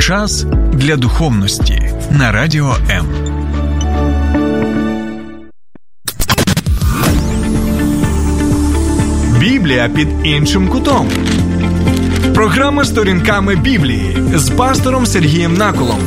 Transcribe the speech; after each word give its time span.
Час 0.00 0.44
для 0.72 0.96
духовності 0.96 1.94
на 2.10 2.32
радіо 2.32 2.76
М. 2.90 3.06
Біблія 9.40 9.88
під 9.88 10.08
іншим 10.24 10.68
кутом. 10.68 11.10
Програма 12.34 12.84
сторінками 12.84 13.56
Біблії 13.56 14.16
з 14.34 14.50
пастором 14.50 15.06
Сергієм 15.06 15.54
Наколом. 15.54 16.00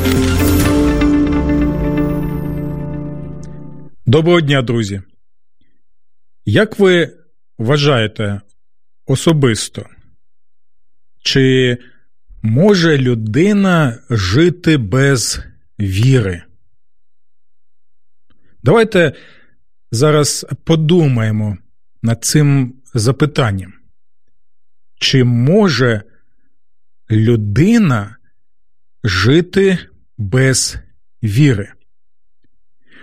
Доброго 4.06 4.40
дня, 4.40 4.62
друзі. 4.62 5.02
Як 6.44 6.78
ви 6.78 7.12
вважаєте 7.58 8.40
особисто? 9.06 9.86
Чи 11.22 11.78
може 12.42 12.98
людина 12.98 13.98
жити 14.10 14.76
без 14.76 15.40
віри? 15.80 16.42
Давайте 18.62 19.12
зараз 19.92 20.46
подумаємо 20.64 21.58
над 22.02 22.24
цим 22.24 22.74
запитанням. 22.94 23.72
Чи 25.00 25.24
може 25.24 26.02
людина 27.10 28.16
жити 29.04 29.78
без 30.18 30.76
віри? 31.22 31.72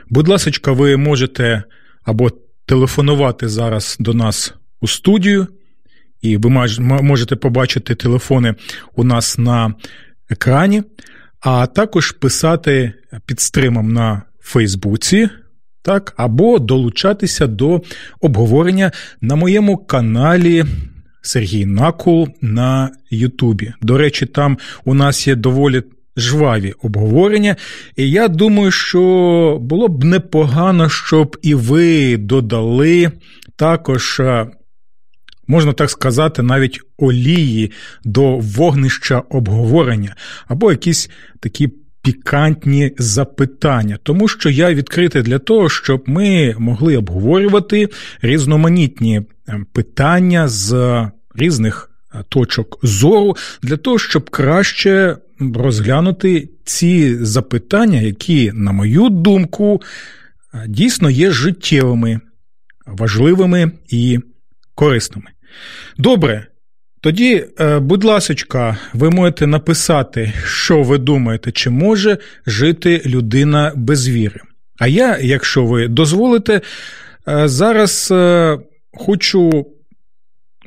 Будь 0.09 0.27
ласка, 0.27 0.71
ви 0.71 0.97
можете 0.97 1.63
або 2.03 2.29
телефонувати 2.65 3.47
зараз 3.47 3.97
до 3.99 4.13
нас 4.13 4.53
у 4.81 4.87
студію, 4.87 5.47
і 6.21 6.37
ви 6.37 6.49
можете 7.01 7.35
побачити 7.35 7.95
телефони 7.95 8.55
у 8.95 9.03
нас 9.03 9.37
на 9.37 9.73
екрані, 10.29 10.83
а 11.39 11.67
також 11.67 12.11
писати 12.11 12.93
під 13.25 13.39
стримом 13.39 13.93
на 13.93 14.21
Фейсбуці, 14.41 15.29
так, 15.81 16.13
або 16.17 16.59
долучатися 16.59 17.47
до 17.47 17.81
обговорення 18.21 18.91
на 19.21 19.35
моєму 19.35 19.77
каналі. 19.77 20.65
Сергій 21.21 21.65
Накул 21.65 22.27
на 22.41 22.89
Ютубі. 23.09 23.73
До 23.81 23.97
речі, 23.97 24.25
там 24.25 24.57
у 24.85 24.93
нас 24.93 25.27
є 25.27 25.35
доволі 25.35 25.83
жваві 26.17 26.73
обговорення, 26.83 27.55
і 27.95 28.09
я 28.09 28.27
думаю, 28.27 28.71
що 28.71 29.57
було 29.61 29.87
б 29.87 30.03
непогано, 30.03 30.89
щоб 30.89 31.37
і 31.41 31.55
ви 31.55 32.17
додали 32.17 33.11
також 33.55 34.21
можна 35.47 35.73
так 35.73 35.89
сказати, 35.89 36.41
навіть 36.41 36.79
олії 36.97 37.71
до 38.03 38.37
вогнища 38.37 39.19
обговорення, 39.29 40.15
або 40.47 40.71
якісь 40.71 41.09
такі 41.39 41.69
пікантні 42.07 42.91
запитання, 42.97 43.99
тому 44.03 44.27
що 44.27 44.49
я 44.49 44.73
відкритий 44.73 45.21
для 45.21 45.39
того, 45.39 45.69
щоб 45.69 46.03
ми 46.05 46.55
могли 46.59 46.97
обговорювати 46.97 47.89
різноманітні 48.21 49.21
е, 49.47 49.59
питання 49.73 50.47
з 50.47 50.75
різних 51.35 51.91
е, 52.15 52.23
точок 52.29 52.79
зору, 52.83 53.35
для 53.63 53.77
того, 53.77 53.99
щоб 53.99 54.29
краще 54.29 55.17
розглянути 55.55 56.49
ці 56.63 57.15
запитання, 57.25 58.01
які, 58.01 58.51
на 58.53 58.71
мою 58.71 59.09
думку, 59.09 59.81
е, 60.53 60.65
дійсно 60.67 61.09
є 61.09 61.31
життєвими, 61.31 62.19
важливими 62.85 63.71
і 63.89 64.19
корисними. 64.75 65.27
Добре. 65.97 66.47
Тоді, 67.01 67.45
е, 67.59 67.79
будь 67.79 68.03
ласочка, 68.03 68.77
ви 68.93 69.09
можете 69.09 69.47
написати, 69.47 70.33
що 70.45 70.83
ви 70.83 70.97
думаєте, 70.97 71.51
чи 71.51 71.69
може 71.69 72.17
жити 72.47 73.01
людина 73.05 73.71
без 73.75 74.09
віри. 74.09 74.39
А 74.79 74.87
я, 74.87 75.17
якщо 75.21 75.65
ви 75.65 75.87
дозволите, 75.87 76.61
е, 77.27 77.47
зараз 77.47 78.09
е, 78.11 78.57
хочу 78.93 79.65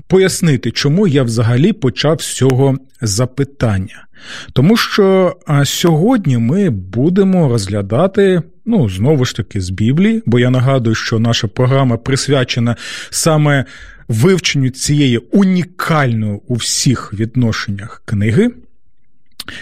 пояснити, 0.06 0.70
чому 0.70 1.06
я 1.06 1.22
взагалі 1.22 1.72
почав 1.72 2.22
з 2.22 2.34
цього 2.34 2.76
запитання. 3.00 4.06
Тому 4.52 4.76
що 4.76 5.36
сьогодні 5.64 6.38
ми 6.38 6.70
будемо 6.70 7.48
розглядати, 7.48 8.42
ну, 8.66 8.88
знову 8.88 9.25
ж 9.25 9.37
таки, 9.37 9.60
з 9.60 9.71
Біблії, 9.71 10.22
бо 10.26 10.38
я 10.38 10.50
нагадую, 10.50 10.94
що 10.94 11.19
наша 11.19 11.48
програма 11.48 11.97
присвячена 11.97 12.76
саме 13.10 13.65
вивченню 14.09 14.71
цієї 14.71 15.19
унікальної 15.19 16.41
у 16.48 16.54
всіх 16.54 17.15
відношеннях 17.15 18.03
книги. 18.04 18.50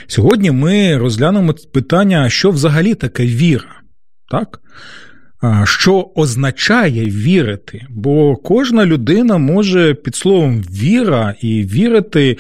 Сьогодні 0.06 0.50
ми 0.50 0.96
розглянемо 0.96 1.54
питання, 1.72 2.30
що 2.30 2.50
взагалі 2.50 2.94
таке 2.94 3.26
віра. 3.26 3.80
Так? 4.30 4.60
Що 5.64 6.10
означає 6.14 7.04
вірити? 7.04 7.86
Бо 7.90 8.36
кожна 8.36 8.86
людина 8.86 9.38
може 9.38 9.94
під 9.94 10.14
словом 10.14 10.60
віра 10.60 11.34
і 11.40 11.62
вірити, 11.64 12.36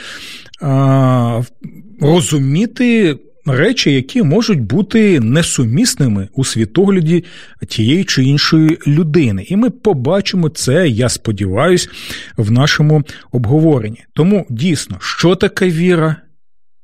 розуміти 2.00 3.18
речі, 3.50 3.92
які 3.92 4.22
можуть 4.22 4.60
бути 4.60 5.20
несумісними 5.20 6.28
у 6.34 6.44
світогляді 6.44 7.24
тієї 7.68 8.04
чи 8.04 8.24
іншої 8.24 8.78
людини. 8.86 9.44
І 9.48 9.56
ми 9.56 9.70
побачимо 9.70 10.48
це, 10.48 10.88
я 10.88 11.08
сподіваюся, 11.08 11.88
в 12.36 12.50
нашому 12.50 13.02
обговоренні. 13.32 14.04
Тому 14.12 14.46
дійсно, 14.50 14.96
що 15.00 15.34
таке 15.34 15.70
віра? 15.70 16.16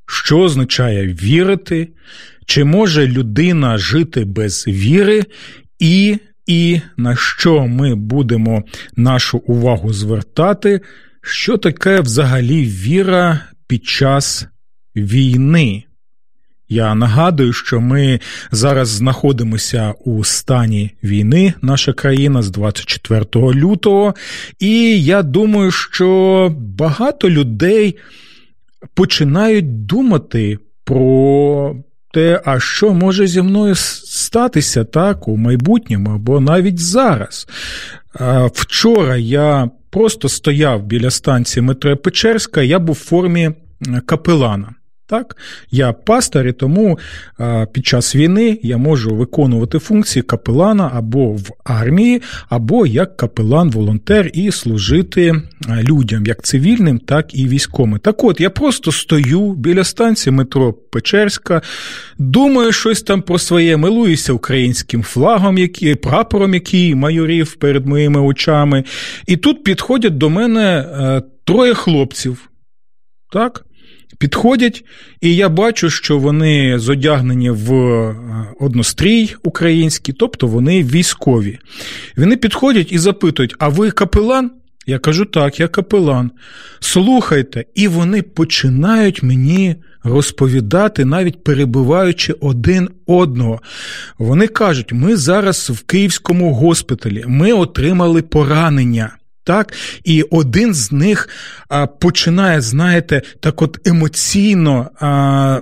Що 0.07 0.39
означає 0.39 1.07
вірити? 1.07 1.89
Чи 2.47 2.65
може 2.65 3.07
людина 3.07 3.79
жити 3.79 4.25
без 4.25 4.65
віри? 4.69 5.23
І 5.79 6.19
і 6.47 6.81
на 6.97 7.17
що 7.17 7.67
ми 7.67 7.95
будемо 7.95 8.63
нашу 8.97 9.39
увагу 9.39 9.93
звертати, 9.93 10.81
що 11.23 11.57
таке 11.57 12.01
взагалі 12.01 12.65
віра 12.65 13.41
під 13.67 13.85
час 13.85 14.47
війни? 14.97 15.85
Я 16.69 16.95
нагадую, 16.95 17.53
що 17.53 17.81
ми 17.81 18.21
зараз 18.51 18.89
знаходимося 18.89 19.95
у 20.05 20.25
стані 20.25 20.91
війни, 21.05 21.55
наша 21.63 21.93
країна 21.93 22.43
з 22.43 22.51
24 22.51 23.25
лютого, 23.35 24.15
і 24.61 25.05
я 25.05 25.23
думаю, 25.23 25.71
що 25.71 26.49
багато 26.59 27.31
людей 27.31 27.97
починають 28.95 29.87
думати 29.87 30.59
про 30.85 31.77
те, 32.13 32.41
а 32.45 32.61
що 32.61 32.95
може 32.95 33.27
зі 33.27 33.43
мною 33.43 33.75
статися 33.75 34.85
так 34.85 35.29
у 35.29 35.37
майбутньому 35.37 36.11
або 36.11 36.41
навіть 36.41 36.79
зараз. 36.79 37.47
Вчора 38.55 39.17
я 39.17 39.71
просто 39.91 40.29
стояв 40.29 40.83
біля 40.83 41.11
станції 41.11 41.63
метро 41.63 41.97
Печерська, 41.97 42.63
я 42.63 42.79
був 42.79 42.95
в 42.95 42.99
формі 42.99 43.51
капелана. 44.07 44.75
Так, 45.06 45.37
я 45.70 45.92
пастор, 45.92 46.47
і 46.47 46.53
тому 46.53 46.98
під 47.72 47.87
час 47.87 48.16
війни 48.16 48.59
я 48.62 48.76
можу 48.76 49.15
виконувати 49.15 49.78
функції 49.78 50.22
капелана 50.22 50.91
або 50.94 51.32
в 51.32 51.50
армії, 51.65 52.22
або 52.48 52.87
як 52.87 53.16
капелан-волонтер 53.16 54.31
і 54.32 54.50
служити 54.50 55.42
людям, 55.82 56.26
як 56.26 56.42
цивільним, 56.42 56.98
так 56.98 57.34
і 57.34 57.48
військовим. 57.48 57.98
Так 57.98 58.25
от 58.25 58.41
я 58.41 58.50
просто 58.50 58.92
стою 58.92 59.53
біля 59.53 59.84
станції 59.84 60.32
метро 60.32 60.72
Печерська, 60.72 61.62
думаю 62.19 62.72
щось 62.72 63.03
там 63.03 63.22
про 63.22 63.38
своє, 63.38 63.76
милуюся 63.76 64.32
українським 64.32 65.03
флагом, 65.03 65.59
який, 65.59 65.94
прапором, 65.94 66.54
який 66.54 66.94
майорів 66.94 67.54
перед 67.54 67.86
моїми 67.86 68.21
очами. 68.21 68.84
І 69.26 69.36
тут 69.36 69.65
підходять 69.65 70.19
до 70.19 70.31
мене 70.31 70.62
е, 70.62 71.22
троє 71.44 71.75
хлопців. 71.75 72.50
Так? 73.32 73.65
Підходять, 74.19 74.85
і 75.21 75.37
я 75.37 75.49
бачу, 75.49 75.91
що 75.91 76.19
вони 76.19 76.78
зодягнені 76.78 77.51
в 77.51 77.75
е, 77.75 78.16
однострій 78.61 79.34
український, 79.43 80.15
тобто 80.19 80.47
вони 80.47 80.83
військові. 80.83 81.59
Вони 82.16 82.37
підходять 82.37 82.93
і 82.93 82.99
запитують: 82.99 83.55
а 83.59 83.69
ви 83.69 83.91
капелан? 83.91 84.51
Я 84.87 84.99
кажу, 84.99 85.25
так, 85.25 85.61
я 85.61 85.69
капелан. 85.69 86.31
Слухайте, 86.81 87.65
і 87.75 87.89
вони 87.89 88.22
починають 88.22 89.22
мені 89.22 89.77
розповідати, 90.03 91.05
навіть 91.05 91.45
перебуваючи 91.45 92.33
один 92.33 92.89
одного. 93.07 93.60
Вони 94.19 94.47
кажуть, 94.47 94.93
ми 94.93 95.17
зараз 95.17 95.71
в 95.71 95.83
Київському 95.83 96.55
госпіталі, 96.55 97.25
ми 97.27 97.53
отримали 97.53 98.22
поранення. 98.22 99.17
Так, 99.45 99.73
і 100.05 100.23
один 100.23 100.75
з 100.75 100.93
них 100.93 101.29
а, 101.69 101.87
починає, 101.87 102.61
знаєте, 102.61 103.23
так 103.41 103.63
от 103.63 103.87
емоційно 103.87 104.91
а, 105.01 105.61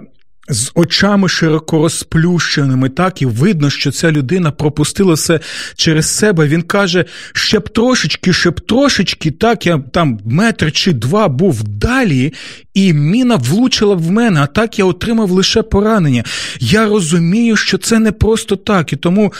з 0.52 0.70
очами 0.74 1.28
широко 1.28 1.78
розплющеними, 1.78 2.88
так 2.88 3.22
і 3.22 3.26
видно, 3.26 3.70
що 3.70 3.90
ця 3.90 4.12
людина 4.12 4.50
пропустила 4.50 5.14
все 5.14 5.40
через 5.76 6.06
себе. 6.06 6.48
Він 6.48 6.62
каже: 6.62 7.04
ще 7.32 7.58
б 7.58 7.68
трошечки, 7.68 8.32
ще 8.32 8.50
б 8.50 8.60
трошечки, 8.60 9.30
так 9.30 9.66
я 9.66 9.78
там 9.78 10.20
метр 10.24 10.72
чи 10.72 10.92
два 10.92 11.28
був 11.28 11.62
далі, 11.62 12.32
і 12.74 12.92
міна 12.92 13.36
влучила 13.36 13.94
в 13.94 14.10
мене, 14.10 14.40
а 14.40 14.46
так 14.46 14.78
я 14.78 14.84
отримав 14.84 15.30
лише 15.30 15.62
поранення. 15.62 16.24
Я 16.60 16.88
розумію, 16.88 17.56
що 17.56 17.78
це 17.78 17.98
не 17.98 18.12
просто 18.12 18.56
так. 18.56 18.92
І 18.92 18.96
тому, 18.96 19.32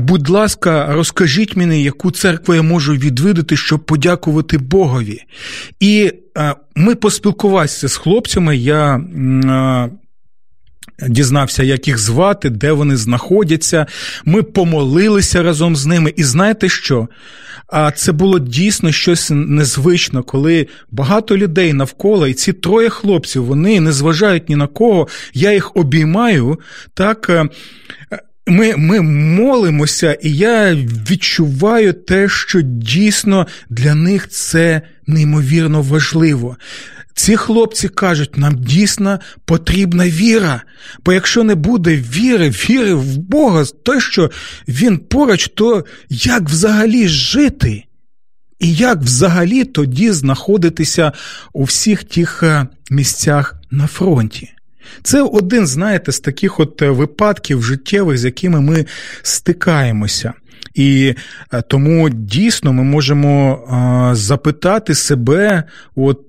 будь 0.00 0.28
ласка, 0.28 0.86
розкажіть 0.92 1.56
мені, 1.56 1.82
яку 1.82 2.10
церкву 2.10 2.54
я 2.54 2.62
можу 2.62 2.92
відвідати, 2.94 3.56
щоб 3.56 3.86
подякувати 3.86 4.58
Богові. 4.58 5.22
І 5.80 6.12
е, 6.36 6.54
ми 6.76 6.94
поспілкувалися 6.94 7.88
з 7.88 7.96
хлопцями. 7.96 8.56
Я 8.56 8.96
е, 8.96 9.90
Дізнався, 11.06 11.62
як 11.62 11.88
їх 11.88 11.98
звати, 11.98 12.50
де 12.50 12.72
вони 12.72 12.96
знаходяться. 12.96 13.86
Ми 14.24 14.42
помолилися 14.42 15.42
разом 15.42 15.76
з 15.76 15.86
ними. 15.86 16.12
І 16.16 16.24
знаєте 16.24 16.68
що? 16.68 17.08
А 17.66 17.90
це 17.90 18.12
було 18.12 18.38
дійсно 18.38 18.92
щось 18.92 19.30
незвично, 19.30 20.22
коли 20.22 20.66
багато 20.90 21.36
людей 21.36 21.72
навколо, 21.72 22.26
і 22.26 22.34
ці 22.34 22.52
троє 22.52 22.88
хлопців 22.88 23.44
вони 23.44 23.80
не 23.80 23.92
зважають 23.92 24.48
ні 24.48 24.56
на 24.56 24.66
кого. 24.66 25.08
Я 25.34 25.52
їх 25.52 25.76
обіймаю. 25.76 26.60
Так 26.94 27.30
е, 27.30 27.48
ми 28.46 28.76
ми 28.76 29.00
молимося, 29.00 30.12
і 30.22 30.36
я 30.36 30.74
відчуваю 31.10 31.92
те, 31.92 32.28
що 32.28 32.60
дійсно 32.62 33.46
для 33.70 33.94
них 33.94 34.28
це 34.28 34.82
неймовірно 35.06 35.82
важливо. 35.82 36.56
Ці 37.18 37.36
хлопці 37.36 37.88
кажуть, 37.88 38.36
нам 38.36 38.54
дійсно 38.54 39.18
потрібна 39.44 40.08
віра. 40.08 40.62
Бо 41.04 41.12
якщо 41.12 41.44
не 41.44 41.54
буде 41.54 41.96
віри, 41.96 42.50
віри 42.50 42.94
в 42.94 43.16
Бога, 43.16 43.64
те, 43.84 44.00
що 44.00 44.30
Він 44.68 44.98
поруч, 44.98 45.50
то 45.54 45.84
як 46.08 46.42
взагалі 46.42 47.08
жити? 47.08 47.84
І 48.58 48.74
як 48.74 48.98
взагалі 48.98 49.64
тоді 49.64 50.10
знаходитися 50.10 51.12
у 51.52 51.64
всіх 51.64 52.04
тих 52.04 52.42
е, 52.42 52.66
місцях 52.90 53.54
на 53.70 53.86
фронті? 53.86 54.52
Це 55.02 55.22
один, 55.22 55.66
знаєте, 55.66 56.12
з 56.12 56.20
таких 56.20 56.60
от 56.60 56.82
е, 56.82 56.90
випадків 56.90 57.62
життєвих, 57.62 58.18
з 58.18 58.24
якими 58.24 58.60
ми 58.60 58.86
стикаємося. 59.22 60.32
І 60.74 61.14
е, 61.52 61.62
тому 61.62 62.10
дійсно 62.10 62.72
ми 62.72 62.84
можемо 62.84 64.12
запитати 64.14 64.94
себе, 64.94 65.64
от 65.96 66.27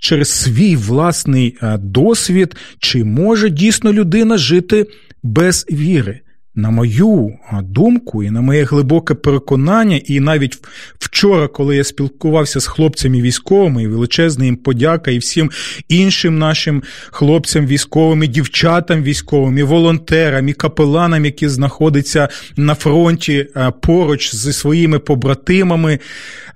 через 0.00 0.28
свій 0.28 0.76
власний 0.76 1.56
е, 1.62 1.78
досвід, 1.78 2.56
чи 2.78 3.04
може 3.04 3.50
дійсно 3.50 3.92
людина 3.92 4.38
жити 4.38 4.86
без 5.22 5.66
віри. 5.70 6.20
На 6.54 6.70
мою 6.70 7.32
думку, 7.62 8.22
і 8.22 8.30
на 8.30 8.40
моє 8.40 8.64
глибоке 8.64 9.14
переконання, 9.14 10.00
і 10.04 10.20
навіть 10.20 10.58
вчора, 10.98 11.48
коли 11.48 11.76
я 11.76 11.84
спілкувався 11.84 12.60
з 12.60 12.66
хлопцями 12.66 13.22
військовими, 13.22 13.82
і 13.82 13.86
величезна 13.86 14.44
їм 14.44 14.56
подяка, 14.56 15.10
і 15.10 15.18
всім 15.18 15.50
іншим 15.88 16.38
нашим 16.38 16.82
хлопцям 17.10 17.66
військовим, 17.66 18.22
і 18.22 18.26
дівчатам 18.26 19.02
військовим, 19.02 19.58
і 19.58 19.62
волонтерам, 19.62 20.48
і 20.48 20.52
капеланам, 20.52 21.24
які 21.24 21.48
знаходяться 21.48 22.28
на 22.56 22.74
фронті 22.74 23.46
поруч 23.80 24.34
зі 24.34 24.52
своїми 24.52 24.98
побратимами. 24.98 25.98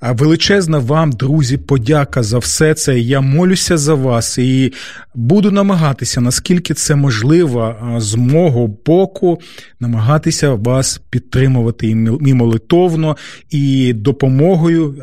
Величезна 0.01 0.79
вам, 0.79 1.13
друзі, 1.13 1.57
подяка 1.57 2.23
за 2.23 2.39
все 2.39 2.75
це. 2.75 2.99
Я 2.99 3.21
молюся 3.21 3.77
за 3.77 3.95
вас 3.95 4.39
і 4.39 4.73
буду 5.15 5.51
намагатися, 5.51 6.21
наскільки 6.21 6.75
це 6.75 6.95
можливо, 6.95 7.77
з 7.99 8.15
мого 8.15 8.67
боку 8.87 9.41
намагатися 9.81 10.55
вас 10.55 11.01
підтримувати 11.11 11.89
і 12.27 12.35
молитовно, 12.35 13.17
і 13.51 13.93
допомогою 13.93 14.95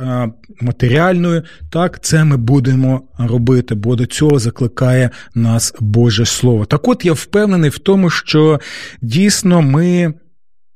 матеріальною. 0.62 1.44
Так, 1.70 2.04
це 2.04 2.24
ми 2.24 2.38
будемо 2.38 3.02
робити, 3.18 3.76
бо 3.76 3.96
до 3.96 4.06
цього 4.06 4.40
закликає 4.40 5.10
нас 5.36 5.74
Боже 5.80 6.26
Слово. 6.26 6.66
Так 6.66 6.88
от 6.88 7.06
я 7.06 7.14
впевнений 7.14 7.70
в 7.70 7.78
тому, 7.78 8.10
що 8.10 8.60
дійсно 9.02 9.62
ми. 9.62 10.14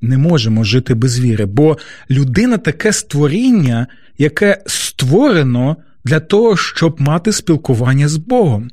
Не 0.02 0.18
можемо 0.18 0.64
жити 0.64 0.94
без 0.94 1.20
віри, 1.20 1.46
бо 1.46 1.78
людина 2.10 2.58
таке 2.58 2.94
створіння, 2.94 3.88
яке 4.18 4.64
створено 4.66 5.78
для 6.06 6.20
того, 6.20 6.58
щоб 6.58 7.02
мати 7.02 7.32
спілкування 7.32 8.08
з 8.08 8.18
Богом. 8.18 8.70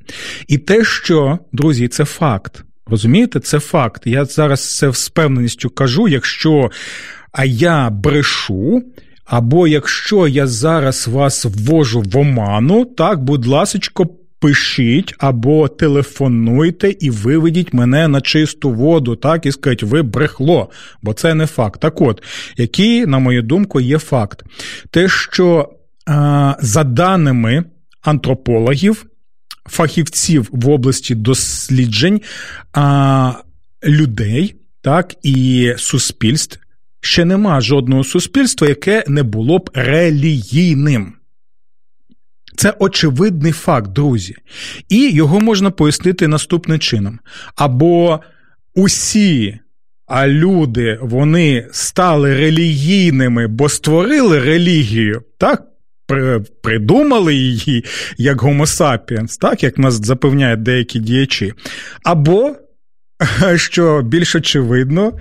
І 0.48 0.58
те, 0.58 0.84
що, 0.84 1.38
друзі, 1.52 1.88
це 1.88 2.04
факт. 2.04 2.64
Розумієте, 2.86 3.40
це 3.40 3.58
факт. 3.58 4.02
Я 4.04 4.24
зараз 4.24 4.76
це 4.76 4.92
з 4.92 5.08
певненістю 5.08 5.70
кажу, 5.70 6.08
якщо 6.08 6.70
а 7.32 7.44
я 7.44 7.90
брешу, 7.90 8.82
або 9.24 9.68
якщо 9.68 10.28
я 10.28 10.46
зараз 10.46 11.08
вас 11.08 11.44
ввожу 11.44 12.00
в 12.00 12.16
оману, 12.16 12.84
так, 12.84 13.24
будь 13.24 13.46
ласочко, 13.46 14.06
пишіть 14.42 15.14
або 15.18 15.68
телефонуйте 15.68 16.94
і 17.00 17.10
виведіть 17.10 17.72
мене 17.72 18.08
на 18.08 18.20
чисту 18.20 18.70
воду, 18.70 19.16
так, 19.16 19.46
і 19.46 19.52
скажіть, 19.52 19.82
ви 19.82 20.02
брехло, 20.02 20.70
бо 21.02 21.12
це 21.12 21.34
не 21.34 21.46
факт. 21.46 21.80
Так 21.80 22.00
от, 22.00 22.22
який, 22.56 23.06
на 23.06 23.18
мою 23.18 23.42
думку, 23.42 23.80
є 23.80 23.98
факт? 23.98 24.42
Те, 24.90 25.08
що 25.08 25.68
а, 26.06 26.54
за 26.60 26.84
даними 26.84 27.64
антропологів, 28.02 29.06
фахівців 29.66 30.48
в 30.52 30.70
області 30.70 31.14
досліджень 31.14 32.20
а, 32.72 33.32
людей, 33.84 34.54
так 34.80 35.14
і 35.22 35.72
суспільств. 35.76 36.58
Ще 37.00 37.24
нема 37.24 37.60
жодного 37.60 38.04
суспільства, 38.04 38.68
яке 38.68 39.04
не 39.08 39.22
було 39.22 39.58
б 39.58 39.70
релігійним. 39.74 41.12
Це 42.56 42.74
очевидний 42.78 43.52
факт, 43.52 43.92
друзі. 43.92 44.34
І 44.88 45.10
його 45.10 45.40
можна 45.40 45.70
пояснити 45.70 46.28
наступним 46.28 46.78
чином. 46.78 47.18
Або 47.56 48.20
усі 48.74 49.58
люди 50.26 50.98
вони 51.02 51.68
стали 51.72 52.34
релігійними, 52.36 53.46
бо 53.46 53.68
створили 53.68 54.38
релігію, 54.40 55.22
так? 55.38 55.62
придумали 56.62 57.34
її 57.34 57.84
як 58.16 58.42
Homo 58.42 58.66
sapiens, 58.66 59.40
так 59.40 59.62
як 59.62 59.78
нас 59.78 59.94
запевняють 59.94 60.62
деякі 60.62 60.98
діячі. 60.98 61.52
Або, 62.04 62.56
що 63.56 64.02
більш 64.02 64.34
очевидно, 64.34 65.12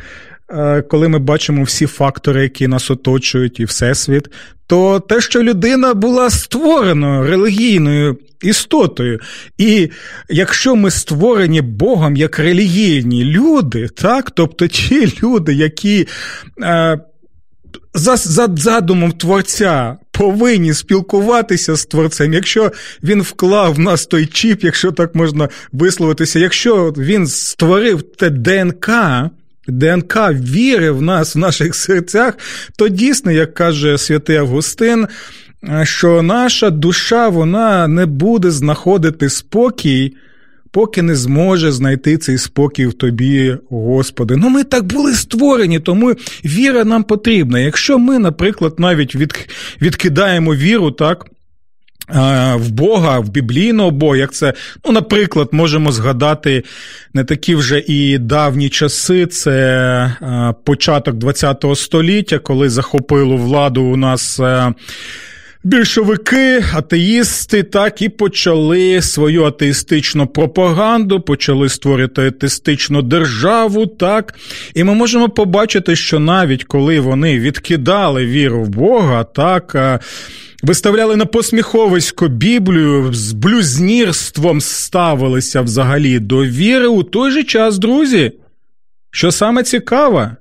коли 0.89 1.07
ми 1.07 1.19
бачимо 1.19 1.63
всі 1.63 1.85
фактори, 1.85 2.43
які 2.43 2.67
нас 2.67 2.91
оточують, 2.91 3.59
і 3.59 3.65
всесвіт, 3.65 4.27
то 4.67 4.99
те, 4.99 5.21
що 5.21 5.43
людина 5.43 5.93
була 5.93 6.29
створена 6.29 7.21
релігійною 7.27 8.17
істотою. 8.41 9.19
І 9.57 9.89
якщо 10.29 10.75
ми 10.75 10.91
створені 10.91 11.61
Богом 11.61 12.15
як 12.15 12.39
релігійні 12.39 13.25
люди, 13.25 13.87
так, 13.87 14.31
тобто 14.31 14.67
ті 14.67 15.13
люди, 15.23 15.53
які. 15.53 16.07
Е, 16.61 16.99
за 17.93 18.15
за 18.15 18.49
задумом 18.57 19.11
творця 19.11 19.97
повинні 20.11 20.73
спілкуватися 20.73 21.75
з 21.75 21.85
творцем. 21.85 22.33
Якщо 22.33 22.71
він 23.03 23.21
вклав 23.21 23.73
в 23.73 23.79
нас 23.79 24.05
той 24.05 24.25
чіп, 24.25 24.63
якщо 24.63 24.91
так 24.91 25.15
можна 25.15 25.49
висловитися, 25.71 26.39
якщо 26.39 26.93
він 26.97 27.27
створив 27.27 28.01
те 28.01 28.29
ДНК. 28.29 28.89
ДНК 29.71 30.17
віри 30.31 30.91
в 30.91 31.01
нас, 31.01 31.35
в 31.35 31.39
наших 31.39 31.75
серцях, 31.75 32.37
то 32.77 32.87
дійсно, 32.87 33.31
як 33.31 33.53
каже 33.53 33.97
святий 33.97 34.35
Августин, 34.35 35.07
що 35.83 36.21
наша 36.21 36.69
душа 36.69 37.29
вона 37.29 37.87
не 37.87 38.05
буде 38.05 38.51
знаходити 38.51 39.29
спокій 39.29 40.13
поки 40.71 41.01
не 41.01 41.15
зможе 41.15 41.71
знайти 41.71 42.17
цей 42.17 42.37
спокій 42.37 42.85
в 42.85 42.93
тобі, 42.93 43.57
Господи. 43.69 44.35
Ну 44.37 44.49
ми 44.49 44.63
так 44.63 44.85
були 44.85 45.13
створені, 45.13 45.79
тому 45.79 46.13
віра 46.45 46.83
нам 46.83 47.03
потрібна. 47.03 47.59
Якщо 47.59 47.99
ми, 47.99 48.19
наприклад, 48.19 48.75
навіть 48.77 49.15
від, 49.15 49.49
відкидаємо 49.81 50.55
віру, 50.55 50.91
так. 50.91 51.25
В 52.55 52.71
Бога, 52.71 53.19
в 53.19 53.29
біблійного 53.29 53.91
Бога, 53.91 54.17
як 54.17 54.33
це, 54.33 54.53
ну, 54.85 54.91
наприклад, 54.91 55.49
можемо 55.51 55.91
згадати 55.91 56.63
не 57.13 57.23
такі 57.23 57.55
вже 57.55 57.79
і 57.87 58.17
давні 58.17 58.69
часи, 58.69 59.25
це 59.25 60.15
початок 60.63 61.15
ХХ 61.23 61.75
століття, 61.75 62.39
коли 62.39 62.69
захопило 62.69 63.37
владу 63.37 63.81
у 63.81 63.97
нас 63.97 64.39
Більшовики, 65.63 66.63
атеїсти 66.73 67.63
так 67.63 68.01
і 68.01 68.09
почали 68.09 69.01
свою 69.01 69.43
атеїстичну 69.43 70.27
пропаганду, 70.27 71.21
почали 71.21 71.69
створити 71.69 72.21
атеїстичну 72.21 73.01
державу, 73.01 73.85
так. 73.85 74.33
І 74.73 74.83
ми 74.83 74.93
можемо 74.93 75.29
побачити, 75.29 75.95
що 75.95 76.19
навіть 76.19 76.63
коли 76.63 76.99
вони 76.99 77.39
відкидали 77.39 78.25
віру 78.25 78.63
в 78.63 78.69
Бога, 78.69 79.23
так 79.23 79.75
виставляли 80.61 81.15
на 81.15 81.25
посміховисько 81.25 82.27
Біблію, 82.27 83.13
з 83.13 83.33
блюзнірством 83.33 84.61
ставилися 84.61 85.61
взагалі 85.61 86.19
до 86.19 86.45
віри 86.45 86.87
у 86.87 87.03
той 87.03 87.31
же 87.31 87.43
час, 87.43 87.77
друзі. 87.77 88.31
Що 89.11 89.31
саме 89.31 89.63
цікаве, 89.63 90.35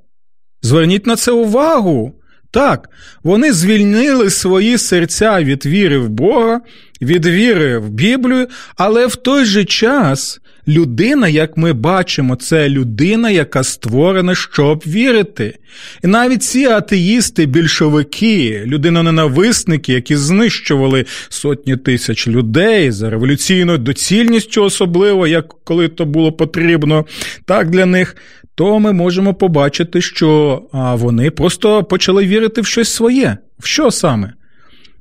зверніть 0.62 1.06
на 1.06 1.16
це 1.16 1.32
увагу. 1.32 2.19
Так, 2.50 2.88
вони 3.22 3.52
звільнили 3.52 4.30
свої 4.30 4.78
серця 4.78 5.42
від 5.42 5.66
віри 5.66 5.98
в 5.98 6.08
Бога, 6.08 6.60
від 7.02 7.26
віри 7.26 7.78
в 7.78 7.90
Біблію, 7.90 8.46
але 8.76 9.06
в 9.06 9.16
той 9.16 9.44
же 9.44 9.64
час 9.64 10.40
людина, 10.68 11.28
як 11.28 11.56
ми 11.56 11.72
бачимо, 11.72 12.36
це 12.36 12.68
людина, 12.68 13.30
яка 13.30 13.62
створена, 13.62 14.34
щоб 14.34 14.82
вірити. 14.86 15.58
І 16.04 16.06
навіть 16.06 16.42
ці 16.42 16.64
атеїсти, 16.64 17.46
більшовики, 17.46 18.62
людиноненависники, 18.66 19.92
які 19.92 20.16
знищували 20.16 21.04
сотні 21.28 21.76
тисяч 21.76 22.28
людей 22.28 22.90
за 22.90 23.10
революційною 23.10 23.78
доцільністю, 23.78 24.64
особливо, 24.64 25.26
як 25.26 25.54
коли 25.64 25.88
то 25.88 26.04
було 26.04 26.32
потрібно, 26.32 27.06
так 27.44 27.70
для 27.70 27.86
них 27.86 28.16
то 28.60 28.78
ми 28.78 28.92
можемо 28.92 29.34
побачити, 29.34 30.00
що 30.00 30.62
вони 30.72 31.30
просто 31.30 31.84
почали 31.84 32.26
вірити 32.26 32.60
в 32.60 32.66
щось 32.66 32.94
своє. 32.94 33.36
В 33.58 33.66
що 33.66 33.90
саме? 33.90 34.32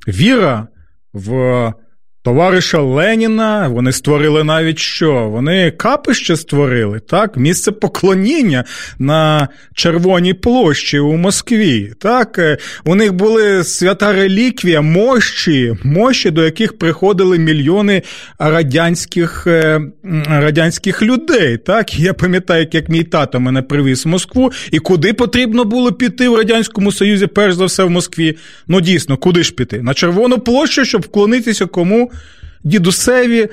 Віра 0.07 0.67
в 1.13 1.73
товариша 2.23 2.81
Леніна, 2.81 3.67
вони 3.67 3.91
створили 3.91 4.43
навіть 4.43 4.79
що? 4.79 5.29
Вони 5.29 5.71
капище 5.71 6.35
створили, 6.35 6.99
так? 6.99 7.37
Місце 7.37 7.71
поклоніння 7.71 8.63
на 8.99 9.47
Червоній 9.73 10.33
площі 10.33 10.99
у 10.99 11.17
Москві. 11.17 11.93
Так, 11.99 12.39
е, 12.39 12.57
у 12.85 12.95
них 12.95 13.13
були 13.13 13.63
свята 13.63 14.13
реліквія, 14.13 14.81
мощі, 14.81 15.75
мощі, 15.83 16.31
до 16.31 16.45
яких 16.45 16.77
приходили 16.77 17.39
мільйони 17.39 18.01
радянських 18.39 19.47
е, 19.47 19.81
радянських 20.29 21.01
людей. 21.01 21.57
Так, 21.57 21.99
я 21.99 22.13
пам'ятаю, 22.13 22.67
як 22.71 22.89
мій 22.89 23.03
тато 23.03 23.39
мене 23.39 23.61
привіз 23.61 24.05
в 24.05 24.07
Москву, 24.07 24.51
і 24.71 24.79
куди 24.79 25.13
потрібно 25.13 25.65
було 25.65 25.91
піти 25.91 26.29
в 26.29 26.35
Радянському 26.35 26.91
Союзі, 26.91 27.27
перш 27.27 27.53
за 27.53 27.65
все 27.65 27.83
в 27.83 27.89
Москві. 27.89 28.37
Ну 28.67 28.81
дійсно, 28.81 29.17
куди 29.17 29.43
ж 29.43 29.53
піти? 29.53 29.81
На 29.81 29.93
Червону 29.93 30.39
площу, 30.39 30.85
щоб 30.85 31.01
вклонитися 31.01 31.65
кому? 31.65 32.08
Дідусеві 32.63 33.49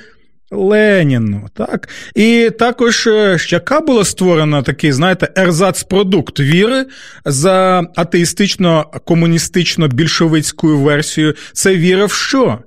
Леніну. 0.50 1.48
Так? 1.54 1.88
І 2.14 2.50
також 2.58 3.00
щака 3.36 3.46
яка 3.50 3.80
була 3.80 4.04
створена 4.04 4.62
такий, 4.62 4.92
знаєте, 4.92 5.28
ерзац-продукт 5.36 6.40
віри 6.40 6.86
за 7.24 7.80
атеїстично-комуністично-більшовицькою 7.96 10.76
версією. 10.76 11.34
Це 11.52 11.76
віра 11.76 12.04
в 12.04 12.12
що? 12.12 12.58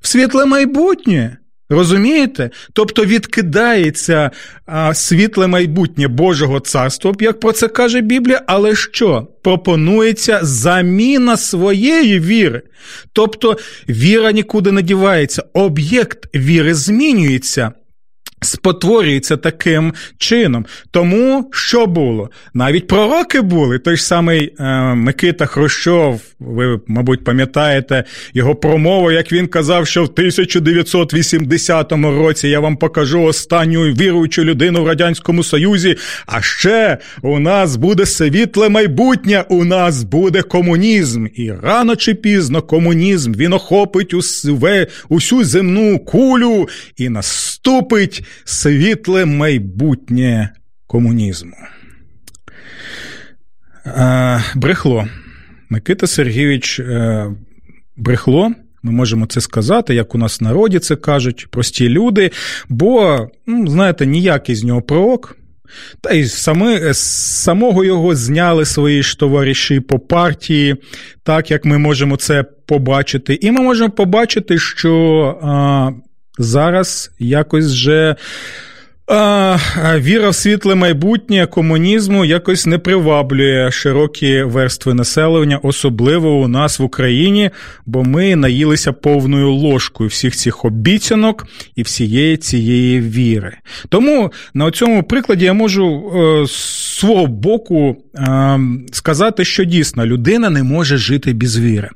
В 0.00 0.08
світле 0.08 0.46
майбутнє. 0.46 1.36
Розумієте? 1.74 2.50
Тобто 2.72 3.04
відкидається 3.04 4.30
а, 4.66 4.94
світле 4.94 5.46
майбутнє 5.46 6.08
Божого 6.08 6.60
царства, 6.60 7.12
як 7.20 7.40
про 7.40 7.52
це 7.52 7.68
каже 7.68 8.00
Біблія, 8.00 8.42
але 8.46 8.74
що? 8.74 9.26
Пропонується 9.42 10.38
заміна 10.42 11.36
своєї 11.36 12.20
віри. 12.20 12.62
Тобто 13.12 13.58
віра 13.88 14.32
нікуди 14.32 14.72
не 14.72 14.82
дівається, 14.82 15.44
об'єкт 15.52 16.36
віри 16.36 16.74
змінюється 16.74 17.72
спотворюється 18.44 19.36
таким 19.36 19.92
чином. 20.18 20.66
Тому 20.90 21.50
що 21.52 21.86
було? 21.86 22.30
Навіть 22.54 22.86
пророки 22.86 23.40
були. 23.40 23.78
Той 23.78 23.96
ж 23.96 24.04
самий 24.04 24.54
е, 24.58 24.64
Микита 24.94 25.46
Хрущов, 25.46 26.20
ви, 26.40 26.80
мабуть, 26.86 27.24
пам'ятаєте 27.24 28.04
його 28.34 28.54
промову, 28.54 29.12
як 29.12 29.32
він 29.32 29.46
казав, 29.46 29.86
що 29.86 30.04
в 30.04 30.08
1980 30.08 31.92
році 31.92 32.48
я 32.48 32.60
вам 32.60 32.76
покажу 32.76 33.22
останню 33.22 33.80
віруючу 33.80 34.44
людину 34.44 34.82
в 34.82 34.86
Радянському 34.86 35.44
Союзі. 35.44 35.96
А 36.26 36.42
ще 36.42 36.98
у 37.22 37.38
нас 37.38 37.76
буде 37.76 38.06
світле 38.06 38.68
майбутнє, 38.68 39.44
у 39.48 39.64
нас 39.64 40.02
буде 40.02 40.42
комунізм. 40.42 41.26
І 41.34 41.52
рано 41.52 41.96
чи 41.96 42.14
пізно 42.14 42.62
комунізм 42.62 43.34
він 43.34 43.52
охопить 43.52 44.14
усю 45.08 45.44
земну 45.44 45.98
кулю 45.98 46.68
і 46.96 47.08
наступить 47.64 48.24
світле 48.44 49.24
майбутнє 49.24 50.50
комунізму. 50.86 51.56
Брехло. 54.54 55.06
Микита 55.70 56.06
Сергійович 56.06 56.80
е, 56.80 57.26
брехло. 57.96 58.52
Ми 58.82 58.92
можемо 58.92 59.26
це 59.26 59.40
сказати, 59.40 59.94
як 59.94 60.14
у 60.14 60.18
нас 60.18 60.40
в 60.40 60.44
народі 60.44 60.78
це 60.78 60.96
кажуть, 60.96 61.46
прості 61.50 61.88
люди, 61.88 62.30
бо, 62.68 63.18
ну, 63.46 63.66
знаєте, 63.66 64.06
ніякий 64.06 64.54
з 64.54 64.64
нього 64.64 64.82
пророк. 64.82 65.36
Та 66.00 66.12
й 66.12 66.24
сами, 66.24 66.94
самого 66.94 67.84
його 67.84 68.14
зняли 68.14 68.64
свої 68.64 69.02
ж 69.02 69.18
товариші 69.18 69.80
по 69.80 69.98
партії, 69.98 70.76
так 71.22 71.50
як 71.50 71.64
ми 71.64 71.78
можемо 71.78 72.16
це 72.16 72.44
побачити. 72.66 73.38
І 73.40 73.50
ми 73.50 73.60
можемо 73.60 73.90
побачити, 73.90 74.58
що 74.58 74.92
а, 75.42 75.90
зараз 76.38 77.10
якось 77.18 77.66
вже. 77.66 78.16
А, 79.06 79.56
Віра 79.98 80.28
в 80.28 80.34
світле 80.34 80.74
майбутнє 80.74 81.46
комунізму 81.46 82.24
якось 82.24 82.66
не 82.66 82.78
приваблює 82.78 83.70
широкі 83.70 84.42
верстви 84.42 84.94
населення, 84.94 85.58
особливо 85.62 86.36
у 86.40 86.48
нас 86.48 86.78
в 86.78 86.82
Україні, 86.82 87.50
бо 87.86 88.04
ми 88.04 88.36
наїлися 88.36 88.92
повною 88.92 89.52
ложкою 89.52 90.08
всіх 90.08 90.36
цих 90.36 90.64
обіцянок 90.64 91.46
і 91.76 91.82
всієї 91.82 92.36
цієї 92.36 93.00
віри. 93.00 93.56
Тому 93.88 94.32
на 94.54 94.70
цьому 94.70 95.02
прикладі 95.02 95.44
я 95.44 95.52
можу 95.52 96.12
е, 96.16 96.46
з 96.46 96.52
свого 96.98 97.26
боку 97.26 97.96
е, 98.14 98.60
сказати, 98.92 99.44
що 99.44 99.64
дійсно 99.64 100.06
людина 100.06 100.50
не 100.50 100.62
може 100.62 100.96
жити 100.96 101.32
без 101.32 101.58
віри. 101.58 101.88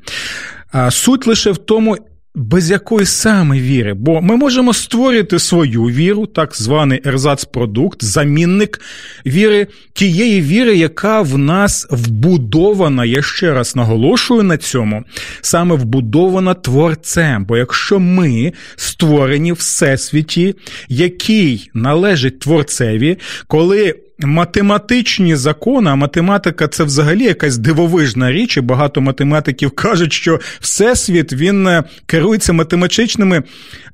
Суть 0.91 1.27
лише 1.27 1.51
в 1.51 1.59
тому, 1.59 1.97
без 2.35 2.71
якої 2.71 3.07
саме 3.07 3.61
віри, 3.61 3.95
бо 3.95 4.21
ми 4.23 4.37
можемо 4.37 4.73
створити 4.73 5.39
свою 5.39 5.83
віру, 5.83 6.27
так 6.27 6.57
званий 6.57 7.03
ерзац-продукт, 7.05 8.05
замінник 8.05 8.81
віри, 9.27 9.67
тієї 9.93 10.43
віри, 10.43 10.77
яка 10.77 11.21
в 11.21 11.39
нас 11.39 11.87
вбудована, 11.91 13.05
я 13.05 13.23
ще 13.23 13.55
раз 13.55 13.77
наголошую 13.77 14.43
на 14.43 14.57
цьому, 14.57 15.05
саме 15.41 15.75
вбудована 15.75 16.55
творцем. 16.55 17.45
Бо 17.45 17.57
якщо 17.57 17.99
ми 17.99 18.53
створені 18.77 19.53
всесвіті, 19.53 20.55
який 20.89 21.71
належить 21.75 22.41
творцеві, 22.41 23.19
коли 23.47 23.95
математичні 24.27 25.37
закони, 25.37 25.91
а 25.91 25.95
математика 25.95 26.69
це 26.69 26.85
взагалі 26.85 27.25
якась 27.25 27.59
дивовижна 27.59 28.33
річ, 28.33 28.57
і 28.57 28.61
багато 28.61 29.01
математиків 29.01 29.71
кажуть, 29.71 30.13
що 30.13 30.41
всесвіт 30.61 31.33
він 31.33 31.67
е, 31.67 31.85
керується 32.07 32.53
математичними 32.53 33.43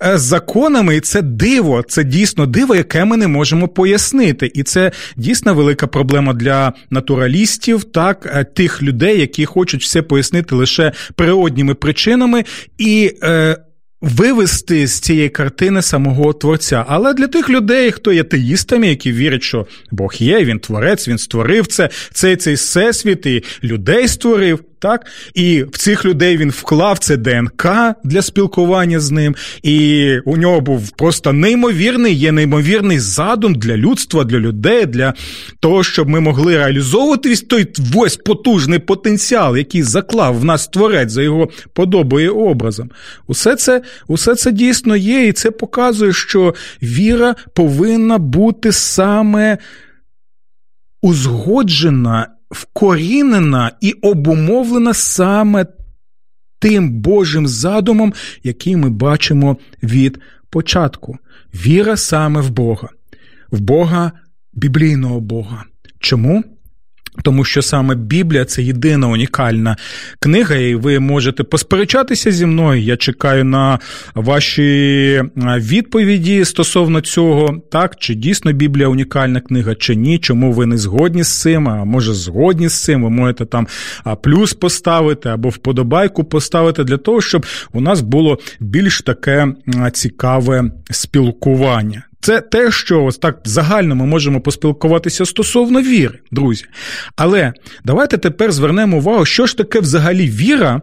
е, 0.04 0.19
законами, 0.19 0.97
і 0.97 1.00
це 1.00 1.23
диво, 1.23 1.85
це 1.88 2.04
дійсно 2.04 2.47
диво, 2.47 2.75
яке 2.75 3.04
ми 3.04 3.16
не 3.16 3.28
можемо 3.28 3.69
пояснити. 3.69 4.50
І 4.54 4.62
це 4.62 4.93
дійсно 5.16 5.54
велика 5.54 5.87
проблема 5.87 6.33
для 6.33 6.73
натуралістів, 6.90 7.85
так, 7.85 8.33
е, 8.35 8.45
тих 8.45 8.83
людей, 8.83 9.21
які 9.21 9.45
хочуть 9.45 9.83
все 9.83 10.02
пояснити 10.02 10.54
лише 10.54 10.93
природніми 11.14 11.75
причинами. 11.75 12.45
і 12.78 13.12
вивести 14.04 14.87
з 14.87 15.00
цієї 15.00 15.28
картини 15.28 15.82
самого 15.82 16.32
творця. 16.32 16.84
Але 16.88 17.14
для 17.14 17.26
тих 17.26 17.50
людей, 17.50 17.92
хто 17.92 18.12
є 18.12 18.25
теїстами, 18.25 18.87
які 18.88 19.12
вірять, 19.12 19.42
що 19.42 19.66
Бог 19.90 20.14
є, 20.18 20.44
він 20.44 20.58
творець, 20.58 21.08
він 21.08 21.18
створив 21.18 21.66
це, 21.66 21.88
цей 22.12 22.37
цей 22.37 22.54
всесвіт 22.54 23.26
і 23.26 23.44
людей 23.62 24.08
створив 24.08 24.61
так? 24.85 25.07
І 25.35 25.62
в 25.62 25.79
цих 25.79 26.05
людей 26.05 26.37
він 26.37 26.50
вклав 26.50 26.99
це 26.99 27.17
ДНК 27.17 27.67
для 28.05 28.23
спілкування 28.23 29.00
з 29.00 29.11
ним, 29.11 29.37
і 29.62 30.19
у 30.25 30.37
нього 30.37 30.61
був 30.61 30.91
просто 30.91 31.33
неймовірний, 31.33 32.14
є 32.14 32.33
неймовірний 32.33 32.99
задум 32.99 33.55
для 33.55 33.76
людства, 33.76 34.25
для 34.25 34.38
людей, 34.38 34.87
для 34.87 35.14
того, 35.61 35.85
щоб 35.85 36.09
ми 36.09 36.21
могли 36.21 36.57
реалізовувати 36.57 37.37
той 37.37 37.67
весь 37.79 38.17
потужний 38.17 38.79
потенціал, 38.79 39.57
який 39.57 39.83
заклав 39.83 40.38
в 40.38 40.45
нас 40.45 40.69
творець 40.69 41.12
за 41.12 41.23
його 41.23 41.49
подобою 41.73 42.26
і 42.26 42.29
образом. 42.29 42.91
Усе 43.26 43.57
це, 43.57 43.83
Усе 44.09 44.35
це 44.35 44.53
дійсно 44.53 44.97
є, 44.97 45.26
і 45.26 45.33
це 45.33 45.50
показує, 45.50 46.12
що 46.12 46.55
віра 46.83 47.35
повинна 47.55 48.19
бути 48.19 48.73
саме 48.73 49.59
узгоджена 51.03 52.34
вкорінена 52.54 53.70
і 53.80 53.92
обумовлена 53.92 54.94
саме 54.94 55.66
тим 56.58 56.90
Божим 56.90 57.46
задумом, 57.46 58.12
який 58.42 58.76
ми 58.76 58.90
бачимо 58.90 59.56
від 59.82 60.18
початку. 60.50 61.18
Віра 61.54 61.96
саме 61.96 62.40
в 62.40 62.50
Бога, 62.50 62.88
в 63.50 63.61
Бога, 63.61 64.12
біблійного 64.52 65.20
Бога. 65.20 65.64
Чому? 65.99 66.44
Тому 67.23 67.44
що 67.44 67.62
саме 67.62 67.94
Біблія 67.94 68.44
це 68.44 68.62
єдина 68.62 69.09
унікальна 69.09 69.76
книга, 70.21 70.54
і 70.54 70.75
ви 70.75 71.00
можете 71.00 71.44
посперечатися 71.44 72.30
зі 72.33 72.47
мною. 72.47 72.83
Я 72.83 72.97
чекаю 72.97 73.44
на 73.44 73.78
ваші 74.14 75.23
відповіді 75.56 76.44
стосовно 76.44 77.00
цього, 77.00 77.62
так 77.71 77.97
чи 77.99 78.14
дійсно 78.14 78.52
Біблія 78.52 78.88
унікальна 78.88 79.40
книга, 79.40 79.75
чи 79.75 79.94
ні. 79.94 80.18
Чому 80.18 80.52
ви 80.52 80.66
не 80.66 80.78
згодні 80.78 81.23
з 81.23 81.40
цим? 81.40 81.68
А 81.68 81.85
може 81.85 82.14
згодні 82.14 82.68
з 82.68 82.83
цим? 82.83 83.02
Ви 83.02 83.11
можете 83.11 83.44
там 83.44 83.66
плюс 84.23 84.54
поставити 84.54 85.28
або 85.28 85.49
вподобайку 85.49 86.25
поставити 86.25 86.85
для 86.85 86.97
того, 86.97 87.21
щоб 87.21 87.47
у 87.73 87.80
нас 87.80 88.00
було 88.00 88.38
більш 88.61 89.02
таке 89.02 89.49
цікаве 89.92 90.71
спілкування. 90.90 92.02
Це 92.25 92.40
те, 92.40 92.71
що 92.71 93.04
ось 93.04 93.19
так 93.19 93.38
загально 93.45 93.95
ми 93.95 94.07
можемо 94.07 94.40
поспілкуватися 94.40 95.26
стосовно 95.26 95.83
віри, 95.83 96.19
друзі. 96.31 96.64
Але 97.16 97.52
давайте 97.85 98.19
тепер 98.19 98.52
звернемо 98.52 98.97
увагу, 98.97 99.25
що 99.25 99.47
ж 99.47 99.57
таке 99.57 99.81
взагалі 99.81 100.28
віра. 100.28 100.81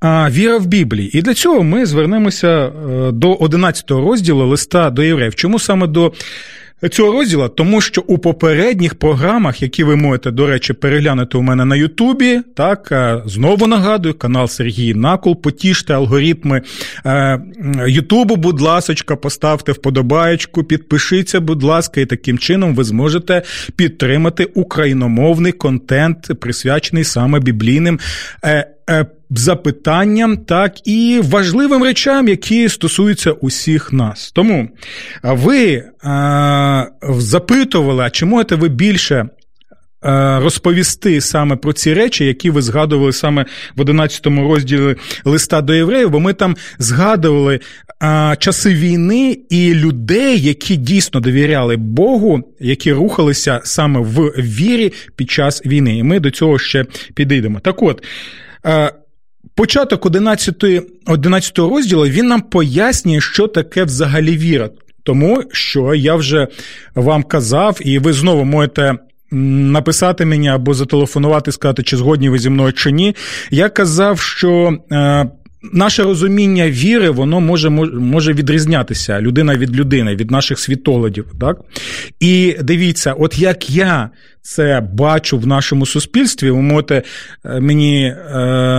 А 0.00 0.30
віра 0.30 0.58
в 0.58 0.66
Біблії. 0.66 1.18
І 1.18 1.22
для 1.22 1.34
цього 1.34 1.62
ми 1.62 1.86
звернемося 1.86 2.48
е, 2.48 2.72
до 3.12 3.34
11 3.34 3.90
розділу 3.90 4.46
листа 4.46 4.90
до 4.90 5.02
євреїв. 5.02 5.34
Чому 5.34 5.58
саме 5.58 5.86
до 5.86 6.12
цього 6.88 7.12
розділу, 7.12 7.48
тому 7.48 7.80
що 7.80 8.04
у 8.06 8.18
попередніх 8.18 8.94
програмах, 8.94 9.62
які 9.62 9.84
ви 9.84 9.96
можете, 9.96 10.30
до 10.30 10.46
речі, 10.46 10.72
переглянути 10.72 11.38
у 11.38 11.42
мене 11.42 11.64
на 11.64 11.76
Ютубі, 11.76 12.40
так 12.56 12.88
е, 12.92 13.22
знову 13.26 13.66
нагадую, 13.66 14.14
канал 14.14 14.48
Сергій 14.48 14.94
Накол, 14.94 15.42
потіште 15.42 15.94
алгоритми 15.94 16.62
е, 17.06 17.40
Ютубу, 17.86 18.36
будь 18.36 18.60
ласочка, 18.60 19.16
поставте 19.16 19.72
вподобаєчку, 19.72 20.64
підпишіться, 20.64 21.40
будь 21.40 21.62
ласка, 21.62 22.00
і 22.00 22.06
таким 22.06 22.38
чином 22.38 22.74
ви 22.74 22.84
зможете 22.84 23.42
підтримати 23.76 24.44
україномовний 24.44 25.52
контент, 25.52 26.40
присвячений 26.40 27.04
саме 27.04 27.40
біблійним. 27.40 27.98
Е, 29.32 29.38
запитанням, 29.38 30.36
так 30.36 30.86
і 30.88 31.20
важливим 31.24 31.82
речам, 31.82 32.28
які 32.28 32.68
стосуються 32.68 33.32
усіх 33.32 33.92
нас. 33.92 34.32
Тому 34.32 34.68
ви 35.22 35.84
а, 36.02 36.84
запитували, 37.02 38.10
чи 38.12 38.26
можете 38.26 38.54
ви 38.54 38.68
більше. 38.68 39.28
Розповісти 40.38 41.20
саме 41.20 41.56
про 41.56 41.72
ці 41.72 41.94
речі, 41.94 42.24
які 42.24 42.50
ви 42.50 42.62
згадували 42.62 43.12
саме 43.12 43.44
в 43.76 43.80
11 43.80 44.26
розділі 44.26 44.96
листа 45.24 45.60
до 45.60 45.74
євреїв, 45.74 46.10
бо 46.10 46.20
ми 46.20 46.32
там 46.32 46.56
згадували 46.78 47.60
а, 48.00 48.36
часи 48.38 48.74
війни 48.74 49.38
і 49.50 49.74
людей, 49.74 50.40
які 50.40 50.76
дійсно 50.76 51.20
довіряли 51.20 51.76
Богу, 51.76 52.54
які 52.60 52.92
рухалися 52.92 53.60
саме 53.64 54.00
в 54.00 54.20
вірі 54.38 54.92
під 55.16 55.30
час 55.30 55.66
війни. 55.66 55.98
І 55.98 56.02
ми 56.02 56.20
до 56.20 56.30
цього 56.30 56.58
ще 56.58 56.86
підійдемо. 57.14 57.60
Так 57.60 57.82
от. 57.82 58.02
Початок 59.54 60.06
11 60.06 60.64
11 61.06 61.58
розділу 61.58 62.06
він 62.06 62.26
нам 62.26 62.40
пояснює, 62.40 63.20
що 63.20 63.48
таке 63.48 63.84
взагалі 63.84 64.36
віра. 64.36 64.70
Тому 65.02 65.42
що 65.52 65.94
я 65.94 66.14
вже 66.14 66.48
вам 66.94 67.22
казав, 67.22 67.78
і 67.80 67.98
ви 67.98 68.12
знову 68.12 68.44
можете. 68.44 68.98
Написати 69.34 70.24
мені 70.24 70.48
або 70.48 70.74
зателефонувати, 70.74 71.52
сказати, 71.52 71.82
чи 71.82 71.96
згодні 71.96 72.28
ви 72.28 72.38
зі 72.38 72.50
мною 72.50 72.72
чи 72.72 72.90
ні. 72.92 73.16
Я 73.50 73.68
казав, 73.68 74.20
що 74.20 74.78
е, 74.92 75.30
наше 75.72 76.02
розуміння 76.02 76.70
віри, 76.70 77.10
воно 77.10 77.40
може 77.40 77.70
може 77.70 78.32
відрізнятися 78.32 79.20
людина 79.20 79.56
від 79.56 79.76
людини, 79.76 80.16
від 80.16 80.30
наших 80.30 80.58
світоглядів. 80.58 81.26
Так? 81.40 81.56
І 82.20 82.56
дивіться, 82.62 83.12
от 83.12 83.38
як 83.38 83.70
я 83.70 84.10
це 84.42 84.88
бачу 84.92 85.38
в 85.38 85.46
нашому 85.46 85.86
суспільстві, 85.86 86.50
ви 86.50 86.62
можете 86.62 87.02
е, 87.44 87.60
мені 87.60 88.04
е, 88.04 88.16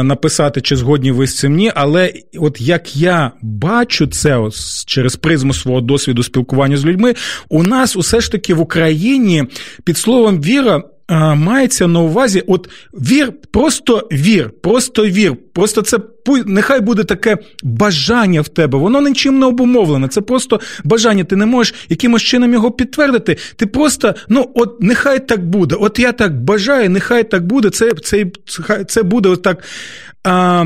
написати, 0.03 0.61
чи 0.61 0.75
згодні 0.75 1.11
ви 1.11 1.27
з 1.27 1.37
цим 1.37 1.55
ні, 1.55 1.71
але 1.75 2.13
от 2.39 2.61
як 2.61 2.95
я 2.95 3.31
бачу 3.41 4.07
це 4.07 4.37
ось 4.37 4.85
через 4.85 5.15
призму 5.15 5.53
свого 5.53 5.81
досвіду 5.81 6.23
спілкування 6.23 6.77
з 6.77 6.85
людьми, 6.85 7.13
у 7.49 7.63
нас 7.63 7.95
усе 7.95 8.21
ж 8.21 8.31
таки 8.31 8.53
в 8.53 8.59
Україні 8.59 9.43
під 9.83 9.97
словом 9.97 10.41
віра 10.41 10.83
мається 11.09 11.87
на 11.87 11.99
увазі, 11.99 12.43
от 12.47 12.69
вір, 12.93 13.33
просто 13.51 14.07
вір, 14.11 14.51
просто 14.61 15.05
вір. 15.05 15.35
Просто 15.53 15.81
це 15.81 15.97
нехай 16.45 16.81
буде 16.81 17.03
таке 17.03 17.37
бажання 17.63 18.41
в 18.41 18.47
тебе. 18.47 18.77
Воно 18.77 19.01
нічим 19.01 19.39
не 19.39 19.45
обумовлене. 19.45 20.07
Це 20.07 20.21
просто 20.21 20.59
бажання. 20.83 21.23
Ти 21.23 21.35
не 21.35 21.45
можеш 21.45 21.73
якимось 21.89 22.21
чином 22.21 22.53
його 22.53 22.71
підтвердити. 22.71 23.37
Ти 23.55 23.65
просто, 23.65 24.15
ну, 24.29 24.51
от 24.55 24.81
нехай 24.81 25.27
так 25.27 25.45
буде. 25.45 25.75
От 25.79 25.99
я 25.99 26.11
так 26.11 26.43
бажаю, 26.43 26.89
нехай 26.89 27.23
так 27.23 27.45
буде. 27.45 27.69
Це 27.69 27.91
це, 27.93 28.25
це 28.87 29.03
буде 29.03 29.29
отак. 29.29 29.63
А, 30.23 30.65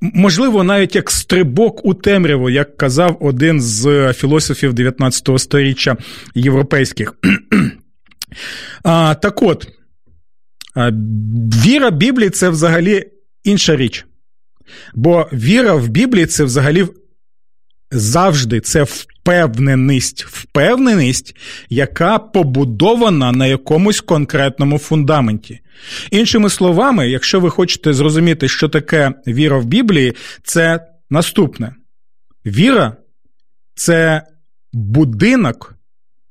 Можливо, 0.00 0.64
навіть 0.64 0.94
як 0.94 1.10
стрибок 1.10 1.84
у 1.84 1.94
темряву, 1.94 2.50
як 2.50 2.76
казав 2.76 3.16
один 3.20 3.60
з 3.60 4.12
філософів 4.12 4.74
19 4.74 5.40
століття 5.40 5.96
європейських. 6.34 7.14
А, 8.82 9.14
Так 9.14 9.42
от, 9.42 9.68
віра 11.64 11.90
Біблії 11.90 12.30
це 12.30 12.48
взагалі 12.48 13.04
інша 13.44 13.76
річ. 13.76 14.06
Бо 14.94 15.28
віра 15.32 15.74
в 15.74 15.88
Біблії 15.88 16.26
це 16.26 16.44
взагалі 16.44 16.86
завжди 17.90 18.60
це 18.60 18.82
впевненість, 18.82 20.24
впевненість, 20.24 21.36
яка 21.68 22.18
побудована 22.18 23.32
на 23.32 23.46
якомусь 23.46 24.00
конкретному 24.00 24.78
фундаменті. 24.78 25.60
Іншими 26.10 26.50
словами, 26.50 27.10
якщо 27.10 27.40
ви 27.40 27.50
хочете 27.50 27.92
зрозуміти, 27.92 28.48
що 28.48 28.68
таке 28.68 29.12
віра 29.26 29.58
в 29.58 29.64
Біблії, 29.64 30.14
це 30.42 30.86
наступне: 31.10 31.74
віра 32.46 32.96
це 33.74 34.22
будинок, 34.72 35.74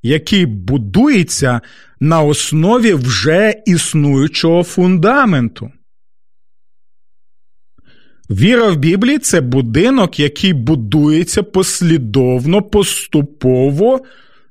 який 0.03 0.45
будується 0.45 1.61
на 1.99 2.21
основі 2.21 2.93
вже 2.93 3.53
існуючого 3.65 4.63
фундаменту. 4.63 5.71
Віра 8.29 8.69
в 8.69 8.77
Біблії 8.77 9.17
це 9.17 9.41
будинок, 9.41 10.19
який 10.19 10.53
будується 10.53 11.43
послідовно, 11.43 12.61
поступово 12.61 13.99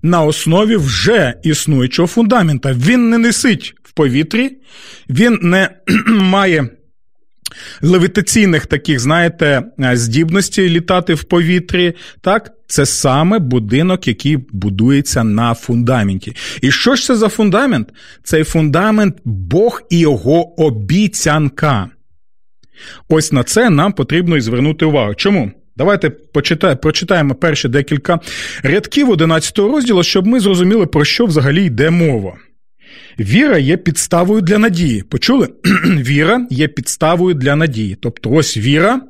на 0.02 0.22
основі 0.22 0.76
вже 0.76 1.34
існуючого 1.42 2.08
фундамента. 2.08 2.72
Він 2.72 3.10
не 3.10 3.18
несить 3.18 3.74
в 3.82 3.92
повітрі, 3.92 4.56
він 5.08 5.38
не 5.42 5.70
має 6.06 6.68
левітаційних 7.82 8.66
таких, 8.66 9.00
знаєте, 9.00 9.62
здібностей 9.78 10.68
літати 10.68 11.14
в 11.14 11.24
повітрі. 11.24 11.94
Так, 12.20 12.50
це 12.68 12.86
саме 12.86 13.38
будинок, 13.38 14.08
який 14.08 14.36
будується 14.36 15.24
на 15.24 15.54
фундаменті. 15.54 16.36
І 16.60 16.70
що 16.70 16.94
ж 16.94 17.04
це 17.04 17.16
за 17.16 17.28
фундамент? 17.28 17.88
Цей 18.22 18.44
фундамент 18.44 19.16
Бог 19.24 19.82
і 19.90 19.98
його 19.98 20.62
обіцянка. 20.62 21.90
Ось 23.08 23.32
на 23.32 23.42
це 23.42 23.70
нам 23.70 23.92
потрібно 23.92 24.36
і 24.36 24.40
звернути 24.40 24.84
увагу. 24.84 25.14
Чому? 25.14 25.50
Давайте 25.76 26.10
почитай, 26.10 26.76
прочитаємо 26.82 27.34
перші 27.34 27.68
декілька 27.68 28.20
рядків 28.62 29.10
11 29.10 29.58
розділу, 29.58 30.02
щоб 30.02 30.26
ми 30.26 30.40
зрозуміли, 30.40 30.86
про 30.86 31.04
що 31.04 31.26
взагалі 31.26 31.64
йде 31.64 31.90
мова. 31.90 32.36
Віра 33.18 33.58
є 33.58 33.76
підставою 33.76 34.40
для 34.40 34.58
надії. 34.58 35.02
Почули? 35.02 35.48
Віра 35.86 36.46
є 36.50 36.68
підставою 36.68 37.34
для 37.34 37.56
надії. 37.56 37.96
Тобто, 38.00 38.30
ось 38.30 38.56
віра, 38.56 39.00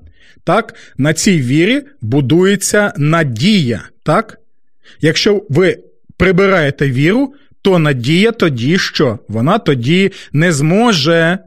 так, 0.49 0.75
на 0.99 1.13
цій 1.13 1.41
вірі 1.41 1.83
будується 2.01 2.93
надія. 2.97 3.89
так? 4.03 4.39
Якщо 5.01 5.47
ви 5.49 5.79
прибираєте 6.17 6.91
віру, 6.91 7.35
то 7.63 7.79
надія 7.79 8.33
тоді 8.33 8.79
що? 8.79 9.19
Вона 9.29 9.59
тоді 9.59 10.13
не 10.33 10.53
зможе 10.53 11.39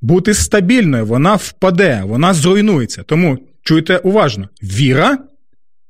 бути 0.00 0.34
стабільною, 0.34 1.06
вона 1.06 1.34
впаде, 1.34 2.02
вона 2.04 2.34
зруйнується. 2.34 3.02
Тому 3.02 3.38
чуйте 3.62 3.96
уважно: 3.96 4.48
віра, 4.62 5.18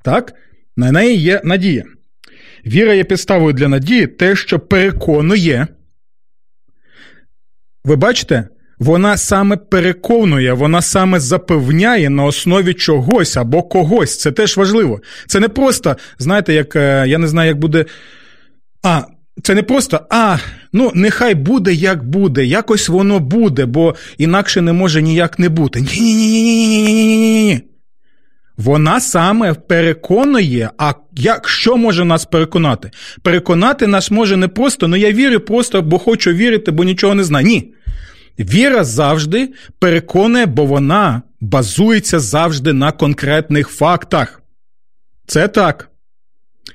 так, 0.04 0.32
на 0.76 0.92
неї 0.92 1.16
є 1.18 1.40
надія. 1.44 1.84
Віра 2.66 2.94
є 2.94 3.04
підставою 3.04 3.52
для 3.52 3.68
надії, 3.68 4.06
те, 4.06 4.36
що 4.36 4.60
переконує. 4.60 5.66
Ви 7.84 7.96
бачите, 7.96 8.48
вона 8.78 9.16
саме 9.16 9.56
переконує, 9.56 10.52
вона 10.52 10.82
саме 10.82 11.20
запевняє 11.20 12.10
на 12.10 12.24
основі 12.24 12.74
чогось 12.74 13.36
або 13.36 13.62
когось. 13.62 14.18
Це 14.18 14.32
теж 14.32 14.56
важливо. 14.56 15.00
Це 15.26 15.40
не 15.40 15.48
просто, 15.48 15.96
знаєте, 16.18 16.54
як 16.54 16.76
е, 16.76 17.04
я 17.08 17.18
не 17.18 17.28
знаю, 17.28 17.48
як 17.48 17.58
буде. 17.58 17.84
А, 18.82 19.02
це 19.42 19.54
не 19.54 19.62
просто, 19.62 20.00
а, 20.10 20.36
ну, 20.72 20.92
нехай 20.94 21.34
буде, 21.34 21.72
як 21.72 22.04
буде, 22.04 22.44
якось 22.44 22.88
воно 22.88 23.20
буде, 23.20 23.66
бо 23.66 23.94
інакше 24.18 24.60
не 24.60 24.72
може 24.72 25.02
ніяк 25.02 25.38
не 25.38 25.48
бути. 25.48 25.80
Ні-ні-ні-ні-ні-ні-ні-ні-ні. 25.80 27.60
Вона 28.56 29.00
саме 29.00 29.54
переконує, 29.54 30.70
а 30.78 30.92
як 31.12 31.48
що 31.48 31.76
може 31.76 32.04
нас 32.04 32.24
переконати? 32.24 32.90
Переконати 33.22 33.86
нас 33.86 34.10
може 34.10 34.36
не 34.36 34.48
просто, 34.48 34.88
ну 34.88 34.96
я 34.96 35.12
вірю 35.12 35.40
просто, 35.40 35.82
бо 35.82 35.98
хочу 35.98 36.32
вірити, 36.32 36.70
бо 36.70 36.84
нічого 36.84 37.14
не 37.14 37.24
знаю. 37.24 37.46
Ні. 37.46 37.74
Віра 38.44 38.84
завжди 38.84 39.52
переконує, 39.78 40.46
бо 40.46 40.66
вона 40.66 41.22
базується 41.40 42.20
завжди 42.20 42.72
на 42.72 42.92
конкретних 42.92 43.68
фактах. 43.68 44.42
Це 45.26 45.48
так. 45.48 45.91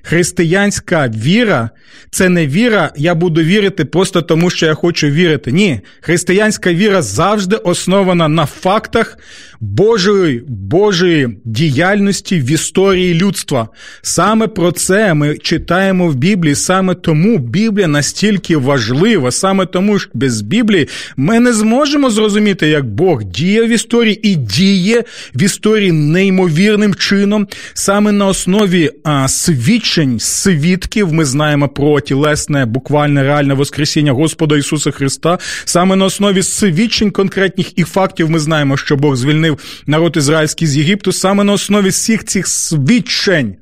Християнська 0.01 1.07
віра 1.07 1.69
це 2.11 2.29
не 2.29 2.47
віра, 2.47 2.91
я 2.95 3.15
буду 3.15 3.41
вірити 3.41 3.85
просто 3.85 4.21
тому, 4.21 4.49
що 4.49 4.65
я 4.65 4.73
хочу 4.73 5.07
вірити. 5.07 5.51
Ні, 5.51 5.79
християнська 6.01 6.73
віра 6.73 7.01
завжди 7.01 7.55
основана 7.55 8.27
на 8.27 8.45
фактах 8.45 9.17
Божої 9.59 10.43
Божої 10.47 11.29
діяльності 11.45 12.39
в 12.39 12.51
історії 12.51 13.13
людства. 13.13 13.67
Саме 14.01 14.47
про 14.47 14.71
це 14.71 15.13
ми 15.13 15.37
читаємо 15.37 16.07
в 16.07 16.15
Біблії, 16.15 16.55
саме 16.55 16.95
тому 16.95 17.37
Біблія 17.37 17.87
настільки 17.87 18.57
важлива, 18.57 19.31
саме 19.31 19.65
тому 19.65 19.99
що 19.99 20.09
без 20.13 20.41
Біблії 20.41 20.87
ми 21.17 21.39
не 21.39 21.53
зможемо 21.53 22.09
зрозуміти, 22.09 22.67
як 22.67 22.85
Бог 22.85 23.23
діє 23.23 23.63
в 23.63 23.69
історії 23.69 24.27
і 24.27 24.35
діє 24.35 25.03
в 25.35 25.43
історії 25.43 25.91
неймовірним 25.91 26.95
чином, 26.95 27.47
саме 27.73 28.11
на 28.11 28.27
основі 28.27 28.91
а, 29.03 29.27
свідчень, 29.77 30.19
свідків 30.19 31.13
ми 31.13 31.25
знаємо 31.25 31.69
про 31.69 31.99
тілесне, 31.99 32.65
буквальне 32.65 33.23
реальне 33.23 33.53
Воскресіння 33.53 34.11
Господа 34.11 34.57
Ісуса 34.57 34.91
Христа. 34.91 35.37
Саме 35.65 35.95
на 35.95 36.05
основі 36.05 36.43
свідчень 36.43 37.11
конкретних 37.11 37.79
і 37.79 37.83
фактів 37.83 38.29
ми 38.29 38.39
знаємо, 38.39 38.77
що 38.77 38.95
Бог 38.95 39.15
звільнив 39.15 39.83
народ 39.87 40.17
ізраїльський 40.17 40.67
з 40.67 40.77
Єгипту. 40.77 41.11
Саме 41.11 41.43
на 41.43 41.53
основі 41.53 41.89
всіх 41.89 42.23
цих 42.23 42.47
свідчень 42.47 43.55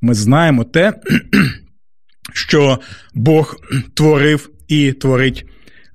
ми 0.00 0.14
знаємо 0.14 0.64
те, 0.64 0.92
що 2.34 2.78
Бог 3.14 3.56
творив 3.94 4.50
і 4.68 4.92
творить 4.92 5.44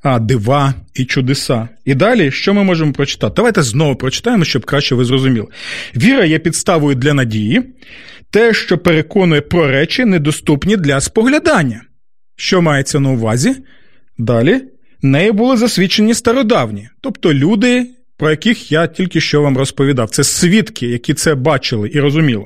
а, 0.04 0.20
дива 0.20 0.74
і 0.94 1.06
чудеса. 1.06 1.68
І 1.86 1.96
далі, 1.96 2.32
що 2.32 2.54
ми 2.54 2.64
можемо 2.64 2.94
прочитати? 2.94 3.34
Давайте 3.36 3.64
знову 3.64 3.96
прочитаємо, 3.96 4.46
щоб 4.46 4.66
краще 4.66 4.96
ви 4.96 5.06
зрозуміли. 5.06 5.48
Віра 5.96 6.26
є 6.26 6.40
підставою 6.40 6.96
для 6.96 7.14
надії, 7.14 7.62
те, 8.32 8.54
що 8.54 8.78
переконує 8.78 9.42
про 9.42 9.68
речі, 9.68 10.06
недоступні 10.06 10.78
для 10.78 11.02
споглядання. 11.02 11.82
Що 12.36 12.62
мається 12.62 13.00
на 13.00 13.10
увазі? 13.10 13.56
Далі 14.18 14.62
нею 15.02 15.34
були 15.34 15.58
засвідчені 15.58 16.14
стародавні, 16.14 16.90
тобто 17.02 17.34
люди, 17.34 17.88
про 18.18 18.30
яких 18.30 18.72
я 18.72 18.88
тільки 18.88 19.22
що 19.22 19.42
вам 19.42 19.58
розповідав. 19.58 20.10
Це 20.10 20.24
свідки, 20.24 20.88
які 20.88 21.14
це 21.14 21.36
бачили 21.36 21.92
і 21.94 22.00
розуміли. 22.00 22.46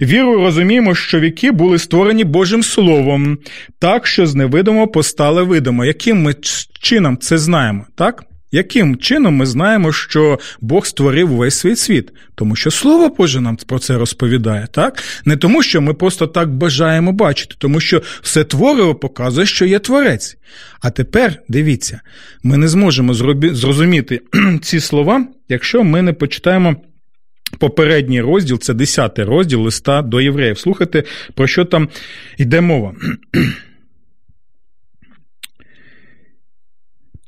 Вірою 0.00 0.38
розуміємо, 0.38 0.94
що 0.94 1.20
віки 1.20 1.50
були 1.50 1.78
створені 1.78 2.24
Божим 2.24 2.62
Словом, 2.62 3.38
так 3.78 4.06
що 4.06 4.26
з 4.26 4.34
невидимого 4.34 4.88
постали 4.88 5.42
видимо. 5.42 5.84
Яким 5.84 6.22
ми 6.22 6.34
чином 6.80 7.18
це 7.18 7.38
знаємо, 7.38 7.86
так? 7.94 8.24
Яким 8.52 8.96
чином 8.96 9.34
ми 9.34 9.46
знаємо, 9.46 9.92
що 9.92 10.38
Бог 10.60 10.86
створив 10.86 11.28
весь 11.28 11.58
свій 11.58 11.76
світ? 11.76 12.12
Тому 12.34 12.56
що 12.56 12.70
Слово 12.70 13.08
Боже 13.08 13.40
нам 13.40 13.56
про 13.66 13.78
це 13.78 13.98
розповідає, 13.98 14.68
так? 14.72 15.02
Не 15.24 15.36
тому, 15.36 15.62
що 15.62 15.80
ми 15.80 15.94
просто 15.94 16.26
так 16.26 16.54
бажаємо 16.54 17.12
бачити, 17.12 17.54
тому 17.58 17.80
що 17.80 18.02
все 18.22 18.44
твориво 18.44 18.94
показує, 18.94 19.46
що 19.46 19.64
є 19.64 19.78
творець. 19.78 20.36
А 20.80 20.90
тепер 20.90 21.34
дивіться, 21.48 22.00
ми 22.42 22.56
не 22.56 22.68
зможемо 22.68 23.14
зрозуміти 23.52 24.20
ці 24.62 24.80
слова, 24.80 25.26
якщо 25.48 25.84
ми 25.84 26.02
не 26.02 26.12
почитаємо. 26.12 26.76
Попередній 27.58 28.20
розділ, 28.20 28.58
це 28.58 28.74
10 28.74 29.18
розділ 29.18 29.60
листа 29.62 30.02
до 30.02 30.20
євреїв. 30.20 30.58
Слухайте, 30.58 31.04
про 31.34 31.46
що 31.46 31.64
там 31.64 31.88
йде 32.38 32.60
мова. 32.60 32.94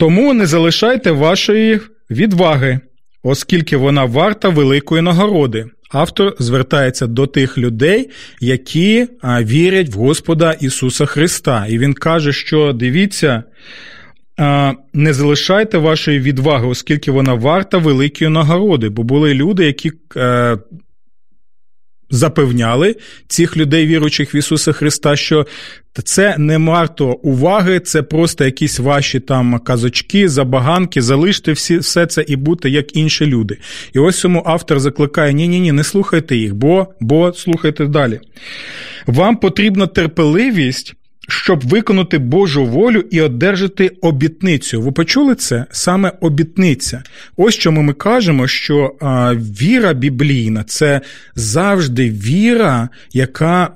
Тому 0.03 0.35
не 0.35 0.47
залишайте 0.47 1.11
вашої 1.11 1.81
відваги, 2.11 2.81
оскільки 3.23 3.77
вона 3.77 4.05
варта 4.05 4.49
великої 4.49 5.03
нагороди. 5.03 5.67
Автор 5.93 6.35
звертається 6.39 7.07
до 7.07 7.27
тих 7.27 7.59
людей, 7.59 8.11
які 8.41 9.09
вірять 9.25 9.95
в 9.95 9.99
Господа 9.99 10.53
Ісуса 10.53 11.07
Христа. 11.07 11.67
І 11.69 11.79
він 11.79 11.95
каже, 11.95 12.33
що 12.33 12.73
дивіться, 12.73 13.43
не 14.93 15.13
залишайте 15.13 15.79
вашої 15.79 16.21
відваги, 16.21 16.67
оскільки 16.67 17.11
вона 17.11 17.35
варта 17.35 17.79
великої 17.79 18.31
нагороди, 18.31 18.89
бо 18.89 19.03
були 19.03 19.35
люди, 19.35 19.67
які 19.67 19.93
е, 20.17 20.59
запевняли 22.13 22.97
цих 23.29 23.57
людей, 23.57 23.87
віруючих 23.87 24.35
в 24.35 24.37
Ісуса 24.37 24.73
Христа, 24.73 25.17
що 25.17 25.47
це 26.05 26.35
не 26.39 26.59
варто 26.59 27.13
уваги, 27.13 27.81
це 27.81 28.03
просто 28.03 28.45
якісь 28.45 28.79
ваші 28.79 29.21
там 29.21 29.59
казочки, 29.59 30.29
забаганки, 30.29 31.03
залиште 31.03 31.53
всі, 31.53 31.79
все 31.79 32.07
це 32.07 32.25
і 32.29 32.37
бути 32.37 32.71
як 32.71 32.97
інші 32.97 33.27
люди. 33.27 33.59
І 33.95 33.99
ось 33.99 34.21
цьому 34.21 34.43
автор 34.47 34.81
закликає: 34.81 35.33
ні, 35.33 35.49
ні, 35.49 35.61
ні, 35.61 35.73
не 35.73 35.85
слухайте 35.85 36.37
їх, 36.37 36.55
бо, 36.55 36.87
бо 37.01 37.33
слухайте 37.33 37.87
далі. 37.87 38.21
Вам 39.07 39.37
потрібна 39.37 39.87
терпеливість 39.87 40.95
щоб 41.33 41.69
виконати 41.69 42.19
Божу 42.19 42.65
волю 42.65 43.05
і 43.11 43.21
одержати 43.21 43.89
обітницю. 43.89 44.83
Ви 44.83 44.93
почули 44.93 45.35
це? 45.35 45.65
Саме 45.71 46.13
обітниця. 46.21 47.03
Ось 47.37 47.55
чому 47.55 47.83
ми 47.83 47.93
кажемо, 47.93 48.47
що 48.47 48.97
віра 49.61 49.93
біблійна 49.93 50.65
це 50.65 51.01
завжди 51.35 52.11
віра, 52.11 52.89
яка 53.13 53.71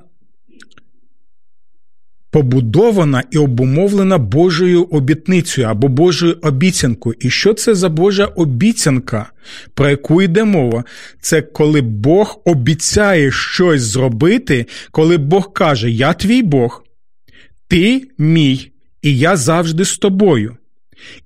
побудована 2.31 3.23
і 3.31 3.39
обумовлена 3.39 4.19
Божою 4.19 4.83
обітницею 4.83 5.67
або 5.67 5.89
Божою 5.89 6.39
обіцянкою. 6.43 7.17
І 7.21 7.31
що 7.31 7.55
це 7.55 7.75
за 7.75 7.89
Божа 7.89 8.25
обіцянка, 8.25 9.27
про 9.75 9.91
яку 9.91 10.23
йде 10.23 10.45
мова? 10.45 10.85
Це 11.21 11.43
коли 11.43 11.81
Бог 11.81 12.41
обіцяє 12.45 13.31
щось 13.31 13.83
зробити, 13.83 14.67
коли 14.91 15.19
Бог 15.19 15.53
каже: 15.53 15.91
Я 15.91 16.13
твій 16.13 16.43
Бог. 16.43 16.86
Ти 17.69 18.03
мій, 18.19 18.71
і 19.03 19.19
я 19.19 19.37
завжди 19.37 19.85
з 19.85 19.99
тобою. 19.99 20.57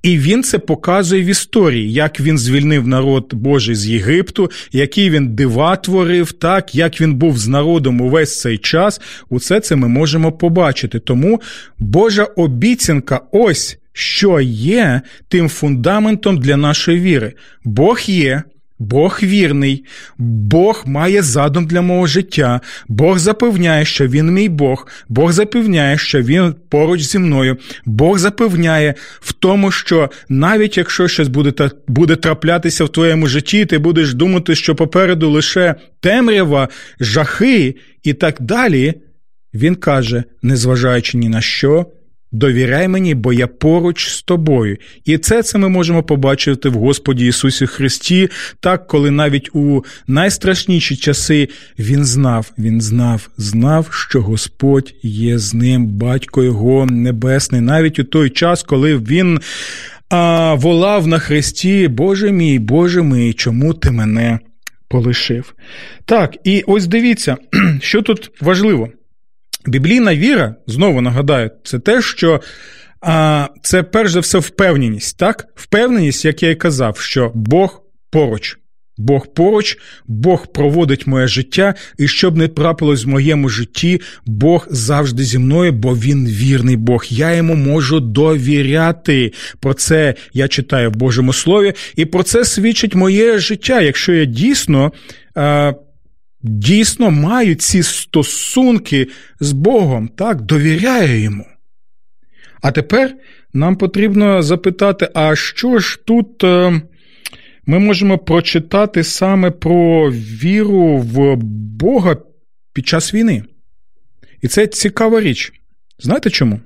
І 0.03 0.19
він 0.19 0.43
це 0.43 0.59
показує 0.59 1.23
в 1.23 1.27
історії, 1.27 1.93
як 1.93 2.21
він 2.21 2.39
звільнив 2.39 2.89
народ 2.89 3.35
Божий 3.35 3.75
з 3.75 3.87
Єгипту, 3.87 4.51
які 4.73 5.11
він 5.11 5.35
дива 5.35 5.77
творив, 5.77 6.33
так, 6.33 6.75
як 6.75 7.01
він 7.01 7.15
був 7.15 7.39
з 7.39 7.49
народом 7.49 8.01
увесь 8.01 8.41
цей 8.41 8.59
час. 8.59 9.01
Усе 9.29 9.61
це 9.61 9.77
ми 9.77 9.89
можемо 9.89 10.33
побачити. 10.33 10.99
Тому 10.99 11.41
Божа 11.79 12.25
обіцянка 12.25 13.21
ось 13.33 13.79
що 13.93 14.41
є 14.41 15.01
тим 15.29 15.49
фундаментом 15.49 16.39
для 16.39 16.57
нашої 16.57 17.01
віри. 17.01 17.35
Бог 17.65 18.01
є. 18.07 18.43
Бог 18.81 19.21
вірний, 19.23 19.85
Бог 20.19 20.83
має 20.87 21.23
задум 21.23 21.67
для 21.67 21.83
мого 21.83 22.07
життя, 22.07 22.61
Бог 22.89 23.19
запевняє, 23.19 23.85
що 23.85 24.07
Він 24.07 24.33
мій 24.33 24.49
Бог, 24.49 24.87
Бог 25.09 25.33
запевняє, 25.33 25.99
що 25.99 26.23
Він 26.23 26.55
поруч 26.69 27.01
зі 27.01 27.19
мною, 27.19 27.57
Бог 27.85 28.19
запевняє 28.19 28.95
в 29.21 29.33
тому, 29.33 29.71
що 29.71 30.11
навіть 30.29 30.77
якщо 30.77 31.09
щось 31.09 31.29
буде 31.29 31.71
буде 31.89 32.17
траплятися 32.17 32.85
в 32.85 32.89
твоєму 32.89 33.27
житті, 33.27 33.67
ти 33.67 33.79
будеш 33.79 34.15
думати, 34.15 34.55
що 34.55 34.75
попереду 34.75 35.31
лише 35.31 35.75
темрява, 36.01 36.69
жахи 37.01 37.75
і 38.03 38.13
так 38.13 38.37
далі. 38.41 38.95
Він 39.55 39.75
каже, 39.75 40.25
незважаючи 40.43 41.19
ні 41.19 41.29
на 41.29 41.41
що, 41.41 41.87
Довіряй 42.33 42.89
мені, 42.89 43.15
бо 43.15 43.33
я 43.33 43.47
поруч 43.47 44.09
з 44.09 44.23
тобою. 44.23 44.77
І 45.05 45.19
це 45.19 45.43
це 45.43 45.59
ми 45.59 45.69
можемо 45.69 46.03
побачити 46.03 46.69
в 46.69 46.75
Господі 46.75 47.27
Ісусі 47.27 47.67
Христі, 47.67 48.29
так, 48.61 48.87
коли 48.87 49.11
навіть 49.11 49.51
у 49.53 49.85
найстрашніші 50.07 50.97
часи 50.97 51.49
Він 51.79 52.05
знав, 52.05 52.53
Він 52.59 52.81
знав, 52.81 53.29
знав, 53.37 53.89
що 53.91 54.23
Господь 54.23 54.95
є 55.03 55.39
з 55.39 55.55
ним, 55.55 55.87
батько 55.87 56.43
Його 56.43 56.87
Небесний, 56.87 57.61
навіть 57.61 57.99
у 57.99 58.05
той 58.05 58.31
час, 58.31 58.63
коли 58.63 58.97
Він 58.97 59.41
а, 60.09 60.55
волав 60.55 61.07
на 61.07 61.19
Христі, 61.19 61.89
Боже 61.89 62.33
мій, 62.33 62.59
Боже 62.59 63.03
мій, 63.03 63.33
чому 63.33 63.75
ти 63.75 63.91
мене 63.91 64.39
полишив? 64.89 65.55
Так, 66.05 66.37
і 66.45 66.65
ось 66.67 66.87
дивіться, 66.87 67.37
що 67.81 68.03
тут 68.03 68.31
важливо. 68.41 68.89
Біблійна 69.67 70.17
віра, 70.17 70.55
знову 70.67 71.01
нагадаю, 71.01 71.51
це 71.65 71.79
те, 71.79 72.03
що 72.03 72.41
а, 73.01 73.49
це 73.63 73.83
перш 73.83 74.13
за 74.13 74.21
все 74.21 74.39
впевненість, 74.39 75.19
так? 75.19 75.47
Впевненість, 75.55 76.25
як 76.25 76.43
я 76.43 76.51
і 76.51 76.55
казав, 76.55 76.99
що 76.99 77.33
Бог 77.35 77.83
поруч. 78.11 78.57
Бог 79.01 79.27
поруч, 79.35 79.79
Бог 80.07 80.47
проводить 80.47 81.07
моє 81.07 81.27
життя, 81.27 81.75
і 81.99 82.09
щоб 82.09 82.37
не 82.37 82.49
трапилось 82.49 83.05
в 83.05 83.09
моєму 83.09 83.49
житті, 83.49 84.01
Бог 84.27 84.67
завжди 84.71 85.23
зі 85.23 85.39
мною, 85.39 85.73
бо 85.73 85.97
Він 85.97 86.27
вірний 86.27 86.77
Бог. 86.77 87.05
Я 87.09 87.35
йому 87.35 87.55
можу 87.55 88.01
довіряти. 88.01 89.33
Про 89.61 89.75
це 89.75 90.15
я 90.33 90.49
читаю 90.49 90.91
в 90.91 90.95
Божому 90.95 91.33
Слові, 91.33 91.73
і 91.97 92.05
про 92.05 92.23
це 92.23 92.45
свідчить 92.45 92.95
моє 92.95 93.39
життя. 93.39 93.81
Якщо 93.81 94.13
я 94.13 94.25
дійсно 94.25 94.93
дійсно 96.43 97.11
мають 97.11 97.63
ці 97.63 97.83
стосунки 97.83 99.09
з 99.41 99.53
Богом, 99.53 100.09
так, 100.09 100.41
довіряє 100.41 101.21
йому. 101.21 101.47
А 102.63 102.71
тепер 102.71 103.15
нам 103.53 103.77
потрібно 103.77 104.43
запитати, 104.43 105.09
а 105.15 105.37
що 105.37 105.79
ж 105.79 105.99
тут 106.07 106.45
е, 106.45 106.83
ми 107.67 107.79
можемо 107.79 108.19
прочитати 108.19 109.05
саме 109.05 109.51
про 109.51 110.11
віру 110.13 110.97
в 110.97 111.37
Бога 111.81 112.17
під 112.73 112.87
час 112.87 113.15
війни? 113.15 113.45
І 114.43 114.49
це 114.49 114.67
цікава 114.67 115.21
річ. 115.21 115.53
Знаєте 115.99 116.31
чому? 116.31 116.61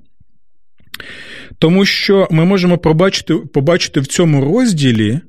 Тому 1.58 1.84
що 1.84 2.28
ми 2.30 2.44
можемо 2.44 2.78
побачити, 2.78 3.34
побачити 3.34 4.00
в 4.00 4.06
цьому 4.06 4.44
розділі, 4.44 5.20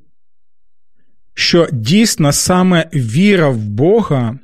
що 1.38 1.68
дійсно 1.72 2.32
саме 2.32 2.90
віра 2.94 3.48
в 3.48 3.64
Бога, 3.64 4.38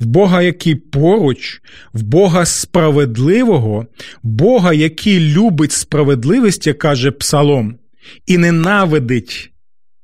в 0.00 0.06
Бога, 0.06 0.42
який 0.42 0.74
поруч, 0.74 1.62
в 1.92 2.02
Бога 2.02 2.46
справедливого, 2.46 3.86
Бога, 4.22 4.72
який 4.72 5.20
любить 5.20 5.72
справедливість, 5.72 6.66
як 6.66 6.78
каже 6.78 7.10
Псалом, 7.10 7.78
і 8.26 8.38
ненавидить 8.38 9.52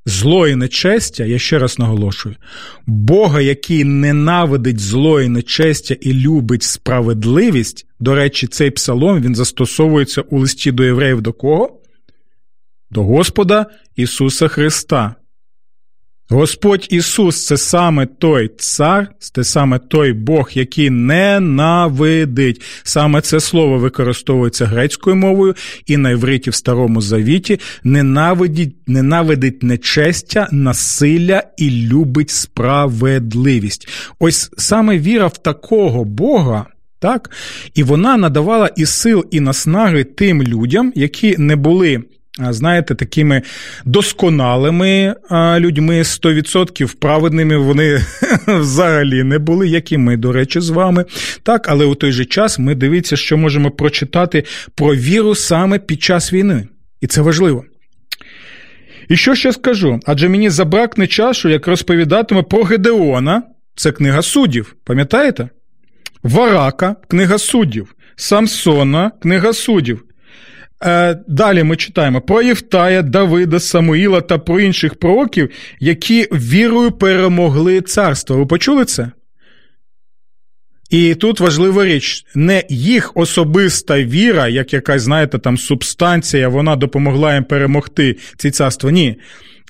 зло 0.06 0.48
і 0.48 0.54
нечестя, 0.54 1.24
я 1.24 1.38
ще 1.38 1.58
раз 1.58 1.78
наголошую, 1.78 2.36
Бога, 2.86 3.40
який 3.40 3.84
ненавидить 3.84 4.80
зло 4.80 5.20
і 5.20 5.28
нечестя 5.28 5.96
і 6.00 6.12
любить 6.12 6.62
справедливість, 6.62 7.86
до 8.00 8.14
речі, 8.14 8.46
цей 8.46 8.70
псалом 8.70 9.20
він 9.20 9.34
застосовується 9.34 10.20
у 10.20 10.38
листі 10.38 10.72
до 10.72 10.84
євреїв 10.84 11.22
до 11.22 11.32
кого? 11.32 11.80
До 12.90 13.02
Господа 13.02 13.66
Ісуса 13.96 14.48
Христа. 14.48 15.14
Господь 16.28 16.86
Ісус 16.90 17.46
це 17.46 17.56
саме 17.56 18.06
той 18.06 18.50
цар, 18.58 19.08
це 19.18 19.44
саме 19.44 19.78
той 19.78 20.12
Бог, 20.12 20.50
який 20.54 20.90
ненавидить. 20.90 22.62
Саме 22.82 23.20
це 23.20 23.40
слово 23.40 23.78
використовується 23.78 24.66
грецькою 24.66 25.16
мовою 25.16 25.54
і 25.86 25.96
на 25.96 26.10
івриті 26.10 26.50
в 26.50 26.54
Старому 26.54 27.00
Завіті 27.00 27.60
ненавидить, 27.84 28.76
ненавидить 28.86 29.62
нечестя, 29.62 30.48
насилля 30.52 31.42
і 31.56 31.70
любить 31.70 32.30
справедливість. 32.30 33.88
Ось 34.18 34.50
саме 34.56 34.98
віра 34.98 35.26
в 35.26 35.38
такого 35.38 36.04
Бога. 36.04 36.66
Так, 36.98 37.30
і 37.74 37.82
вона 37.82 38.16
надавала 38.16 38.70
і 38.76 38.86
сил, 38.86 39.24
і 39.30 39.40
наснаги 39.40 40.04
тим 40.04 40.42
людям, 40.42 40.92
які 40.96 41.36
не 41.38 41.56
були 41.56 42.02
знаєте, 42.38 42.94
такими 42.94 43.42
досконалими 43.84 45.14
людьми 45.58 46.02
100% 46.02 46.96
праведними 46.96 47.56
вони 47.56 48.04
взагалі 48.46 49.22
не 49.22 49.38
були, 49.38 49.68
як 49.68 49.92
і 49.92 49.98
ми, 49.98 50.16
до 50.16 50.32
речі, 50.32 50.60
з 50.60 50.68
вами. 50.68 51.04
Так, 51.42 51.68
але 51.68 51.84
у 51.84 51.94
той 51.94 52.12
же 52.12 52.24
час 52.24 52.58
ми 52.58 52.74
дивіться, 52.74 53.16
що 53.16 53.36
можемо 53.36 53.70
прочитати 53.70 54.44
про 54.74 54.94
віру 54.94 55.34
саме 55.34 55.78
під 55.78 56.02
час 56.02 56.32
війни. 56.32 56.68
І 57.00 57.06
це 57.06 57.20
важливо. 57.20 57.64
І 59.08 59.16
що 59.16 59.34
ще 59.34 59.52
скажу? 59.52 60.00
Адже 60.06 60.28
мені 60.28 60.50
забракне 60.50 61.06
часу, 61.06 61.48
як 61.48 61.66
розповідатиме 61.66 62.42
про 62.42 62.62
Гедеона, 62.62 63.42
це 63.76 63.92
книга 63.92 64.22
суддів, 64.22 64.76
пам'ятаєте? 64.84 65.48
Варака, 66.22 66.96
книга 67.08 67.38
суддів, 67.38 67.94
Самсона, 68.16 69.10
книга 69.22 69.52
суддів. 69.52 70.04
Е, 70.84 71.18
далі 71.28 71.62
ми 71.62 71.76
читаємо 71.76 72.20
про 72.20 72.42
Євтая, 72.42 73.02
Давида, 73.02 73.60
Самуїла 73.60 74.20
та 74.20 74.38
про 74.38 74.60
інших 74.60 74.94
пророків, 74.94 75.50
які 75.80 76.28
вірою 76.32 76.90
перемогли 76.90 77.80
царство. 77.80 78.36
Ви 78.36 78.46
почули 78.46 78.84
це? 78.84 79.10
І 80.90 81.14
тут 81.14 81.40
важлива 81.40 81.84
річ: 81.84 82.26
не 82.34 82.64
їх 82.68 83.12
особиста 83.14 84.02
віра, 84.02 84.48
як 84.48 84.72
якась, 84.72 85.02
знаєте, 85.02 85.38
там 85.38 85.58
субстанція, 85.58 86.48
вона 86.48 86.76
допомогла 86.76 87.34
їм 87.34 87.44
перемогти 87.44 88.16
ці 88.36 88.50
царства. 88.50 88.90
Ні. 88.90 89.16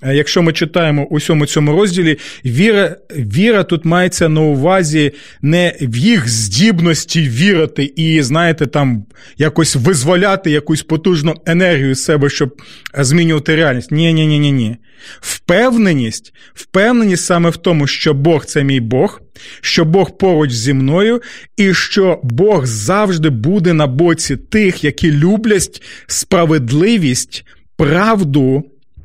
Е, 0.05 0.15
якщо 0.15 0.43
ми 0.43 0.53
читаємо 0.53 1.07
у 1.11 1.17
всьому 1.17 1.47
цьому 1.47 1.73
розділі, 1.73 2.19
віра 2.45 2.97
віра 3.17 3.63
тут 3.63 3.85
мається 3.85 4.29
на 4.29 4.41
увазі 4.41 5.13
не 5.43 5.77
в 5.81 5.97
їх 5.97 6.29
здібності 6.29 7.29
вірити 7.29 7.93
і, 7.97 8.23
знаєте, 8.23 8.67
там 8.67 9.05
якось 9.39 9.77
визволяти 9.77 10.51
якусь 10.51 10.83
потужну 10.83 11.35
енергію 11.47 11.95
з 11.95 12.05
себе, 12.05 12.31
щоб 12.31 12.63
змінювати 12.99 13.57
реальність. 13.57 13.91
Ні, 13.91 14.13
ні, 14.13 14.27
ні, 14.27 14.39
ні, 14.39 14.53
ні. 14.53 14.77
Впевненість, 15.21 16.35
впевненість 16.55 17.25
саме 17.25 17.51
в 17.51 17.57
тому, 17.57 17.87
що 17.87 18.15
Бог 18.15 18.45
це 18.45 18.65
мій 18.65 18.81
Бог, 18.81 19.21
що 19.61 19.85
Бог 19.85 20.19
поруч 20.19 20.53
зі 20.53 20.75
мною, 20.75 21.23
і 21.57 21.75
що 21.75 22.21
Бог 22.23 22.67
завжди 22.67 23.31
буде 23.31 23.73
на 23.73 23.87
боці 23.87 24.37
тих, 24.37 24.85
які 24.85 25.13
люблять 25.13 25.83
справедливість, 26.07 27.45
правду 27.77 28.65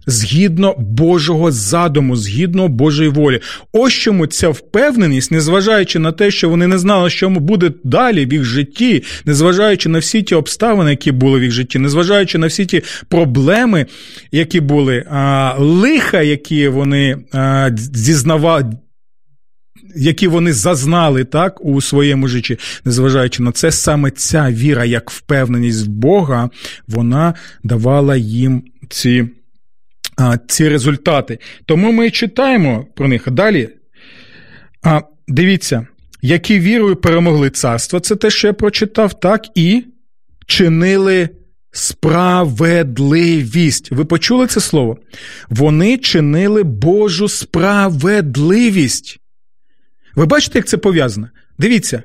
згідно 0.10 0.76
Божого 0.78 1.52
задуму, 1.52 2.15
згідно 2.15 2.67
Божої 2.67 3.10
волі. 3.10 3.39
Ось 3.74 3.93
чому 3.93 4.28
ця 4.28 4.50
впевненість, 4.50 5.32
незважаючи 5.32 6.00
на 6.00 6.12
те, 6.12 6.32
що 6.32 6.50
вони 6.50 6.67
не 6.67 6.78
знали, 6.78 7.10
що 7.10 7.30
буде 7.30 7.72
далі 7.84 8.26
в 8.26 8.34
їх 8.34 8.43
житті, 8.43 9.04
незважаючи 9.26 9.89
на 9.89 10.00
всі 10.00 10.22
ті 10.22 10.36
обставини, 10.36 10.89
які 10.89 11.12
були 11.12 11.39
в 11.39 11.43
їх 11.43 11.52
житті, 11.52 11.80
незважаючи 11.80 12.38
на 12.38 12.48
всі 12.48 12.65
ті 12.65 12.84
проблеми, 13.10 13.86
які 14.32 14.60
були, 14.60 15.06
а, 15.12 15.56
лиха, 15.60 16.22
які 16.22 16.67
вони 16.67 17.17
зізнавали. 17.76 18.65
Які 19.95 20.28
вони 20.28 20.54
зазнали 20.54 21.24
так 21.24 21.65
у 21.65 21.82
своєму 21.82 22.28
житті, 22.28 22.58
незважаючи 22.86 23.43
на 23.43 23.52
це, 23.52 23.72
саме 23.72 24.12
ця 24.12 24.52
віра, 24.52 24.86
як 24.86 25.12
впевненість 25.12 25.88
в 25.88 25.89
Бога, 25.89 26.50
вона 26.88 27.34
давала 27.63 28.15
їм 28.15 28.63
ці 28.89 29.28
ці 30.47 30.69
результати. 30.69 31.39
Тому 31.65 31.91
ми 31.91 32.12
читаємо 32.12 32.88
про 32.95 33.08
них. 33.08 33.32
Далі. 33.32 33.69
А, 34.84 35.01
Дивіться, 35.27 35.88
які 36.21 36.60
вірою 36.60 36.95
перемогли 36.95 37.49
царство, 37.49 37.99
це 37.99 38.15
те, 38.15 38.29
що 38.29 38.47
я 38.47 38.53
прочитав, 38.53 39.19
так 39.19 39.45
і 39.55 39.84
чинили 40.45 41.29
справедливість. 41.71 43.91
Ви 43.91 44.05
почули 44.05 44.47
це 44.47 44.60
слово? 44.60 44.97
Вони 45.49 45.97
чинили 45.97 46.63
Божу 46.63 47.27
справедливість. 47.27 49.19
Ви 50.15 50.25
бачите, 50.25 50.60
як 50.60 50.67
це 50.67 50.77
пов'язано? 50.77 51.29
Дивіться, 51.60 52.03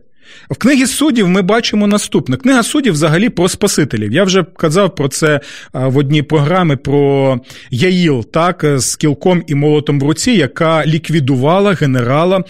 в 0.50 0.56
книгі 0.56 0.86
суддів 0.86 1.28
ми 1.28 1.42
бачимо 1.42 1.86
наступне. 1.86 2.36
Книга 2.36 2.62
суддів 2.62 2.92
взагалі 2.92 3.28
про 3.28 3.48
Спасителів. 3.48 4.12
Я 4.12 4.24
вже 4.24 4.44
казав 4.56 4.94
про 4.94 5.08
це 5.08 5.40
в 5.72 5.96
одній 5.96 6.22
програмі 6.22 6.76
про 6.76 7.40
Яїл, 7.70 8.24
так, 8.24 8.64
з 8.76 8.96
кілком 8.96 9.42
і 9.46 9.54
молотом 9.54 10.00
в 10.00 10.02
руці, 10.02 10.30
яка 10.30 10.86
ліквідувала 10.86 11.72
генерала 11.72 12.44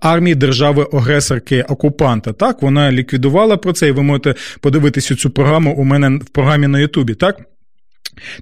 армії 0.00 0.34
держави-агресорки 0.34 1.62
окупанта. 1.62 2.32
Так, 2.32 2.62
вона 2.62 2.92
ліквідувала 2.92 3.56
про 3.56 3.72
це, 3.72 3.88
і 3.88 3.92
ви 3.92 4.02
можете 4.02 4.34
подивитися 4.60 5.16
цю 5.16 5.30
програму 5.30 5.74
у 5.74 5.84
мене 5.84 6.18
в 6.18 6.28
програмі 6.28 6.66
на 6.66 6.78
Ютубі. 6.78 7.14
так? 7.14 7.40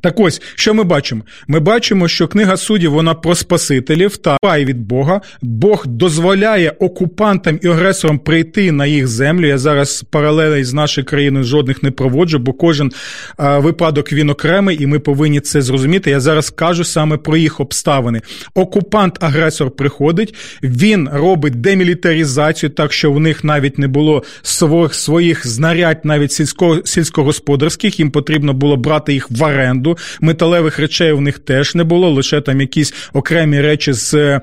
Так 0.00 0.20
ось, 0.20 0.42
що 0.54 0.74
ми 0.74 0.84
бачимо? 0.84 1.22
Ми 1.48 1.60
бачимо, 1.60 2.08
що 2.08 2.28
книга 2.28 2.56
суддів 2.56 2.92
вона 2.92 3.14
про 3.14 3.34
Спасителів 3.34 4.16
та 4.16 4.36
пай 4.42 4.64
від 4.64 4.80
Бога. 4.80 5.20
Бог 5.42 5.86
дозволяє 5.86 6.70
окупантам 6.70 7.58
і 7.62 7.68
агресорам 7.68 8.18
прийти 8.18 8.72
на 8.72 8.86
їх 8.86 9.06
землю. 9.06 9.46
Я 9.46 9.58
зараз 9.58 10.04
паралелей 10.10 10.64
з 10.64 10.72
нашою 10.72 11.04
країною 11.04 11.44
жодних 11.44 11.82
не 11.82 11.90
проводжу, 11.90 12.38
бо 12.38 12.52
кожен 12.52 12.92
а, 13.36 13.58
випадок 13.58 14.12
він 14.12 14.30
окремий, 14.30 14.82
і 14.82 14.86
ми 14.86 14.98
повинні 14.98 15.40
це 15.40 15.62
зрозуміти. 15.62 16.10
Я 16.10 16.20
зараз 16.20 16.50
кажу 16.50 16.84
саме 16.84 17.16
про 17.16 17.36
їх 17.36 17.60
обставини. 17.60 18.20
Окупант-агресор 18.54 19.70
приходить, 19.70 20.34
він 20.62 21.08
робить 21.12 21.54
демілітаризацію, 21.54 22.70
так 22.70 22.92
що 22.92 23.12
в 23.12 23.20
них 23.20 23.44
навіть 23.44 23.78
не 23.78 23.88
було 23.88 24.22
своїх 24.42 24.94
своїх 24.94 25.46
знарядь, 25.46 26.00
навіть 26.04 26.32
сільсько, 26.32 26.80
сільськогосподарських. 26.84 27.98
Їм 27.98 28.10
потрібно 28.10 28.52
було 28.52 28.76
брати 28.76 29.12
їх 29.12 29.30
в 29.30 29.42
оренду 29.42 29.65
оренду. 29.66 29.98
Металевих 30.20 30.78
речей 30.78 31.12
у 31.12 31.20
них 31.20 31.38
теж 31.38 31.74
не 31.74 31.84
було, 31.84 32.10
лише 32.10 32.40
там 32.40 32.60
якісь 32.60 32.94
окремі 33.12 33.60
речі 33.60 33.92
з 33.92 34.40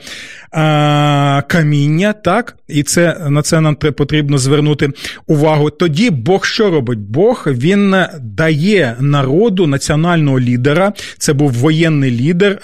а, 0.51 1.41
каміння. 1.47 2.13
так? 2.13 2.57
І 2.73 2.83
це 2.83 3.17
на 3.29 3.41
це 3.41 3.61
нам 3.61 3.75
потрібно 3.75 4.37
звернути 4.37 4.89
увагу. 5.27 5.69
Тоді 5.69 6.09
Бог 6.09 6.45
що 6.45 6.69
робить? 6.69 6.99
Бог 6.99 7.43
він 7.47 7.95
дає 8.21 8.95
народу 8.99 9.67
національного 9.67 10.39
лідера. 10.39 10.93
Це 11.17 11.33
був 11.33 11.51
воєнний 11.51 12.11
лідер, 12.11 12.59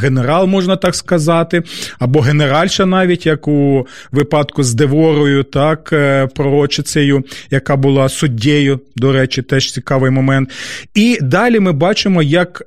генерал, 0.00 0.46
можна 0.46 0.76
так 0.76 0.94
сказати, 0.94 1.62
або 1.98 2.20
генеральша, 2.20 2.86
навіть 2.86 3.26
як 3.26 3.48
у 3.48 3.86
випадку 4.12 4.62
з 4.62 4.74
Деворою, 4.74 5.42
так, 5.42 5.90
е, 5.92 6.26
пророчицею, 6.26 7.24
яка 7.50 7.76
була 7.76 8.08
суддєю, 8.08 8.80
до 8.96 9.12
речі, 9.12 9.42
теж 9.42 9.72
цікавий 9.72 10.10
момент. 10.10 10.50
І 10.94 11.18
далі 11.22 11.60
ми 11.60 11.72
бачимо, 11.72 12.22
як 12.22 12.62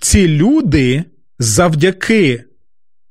ці 0.00 0.28
люди 0.28 1.04
завдяки 1.38 2.44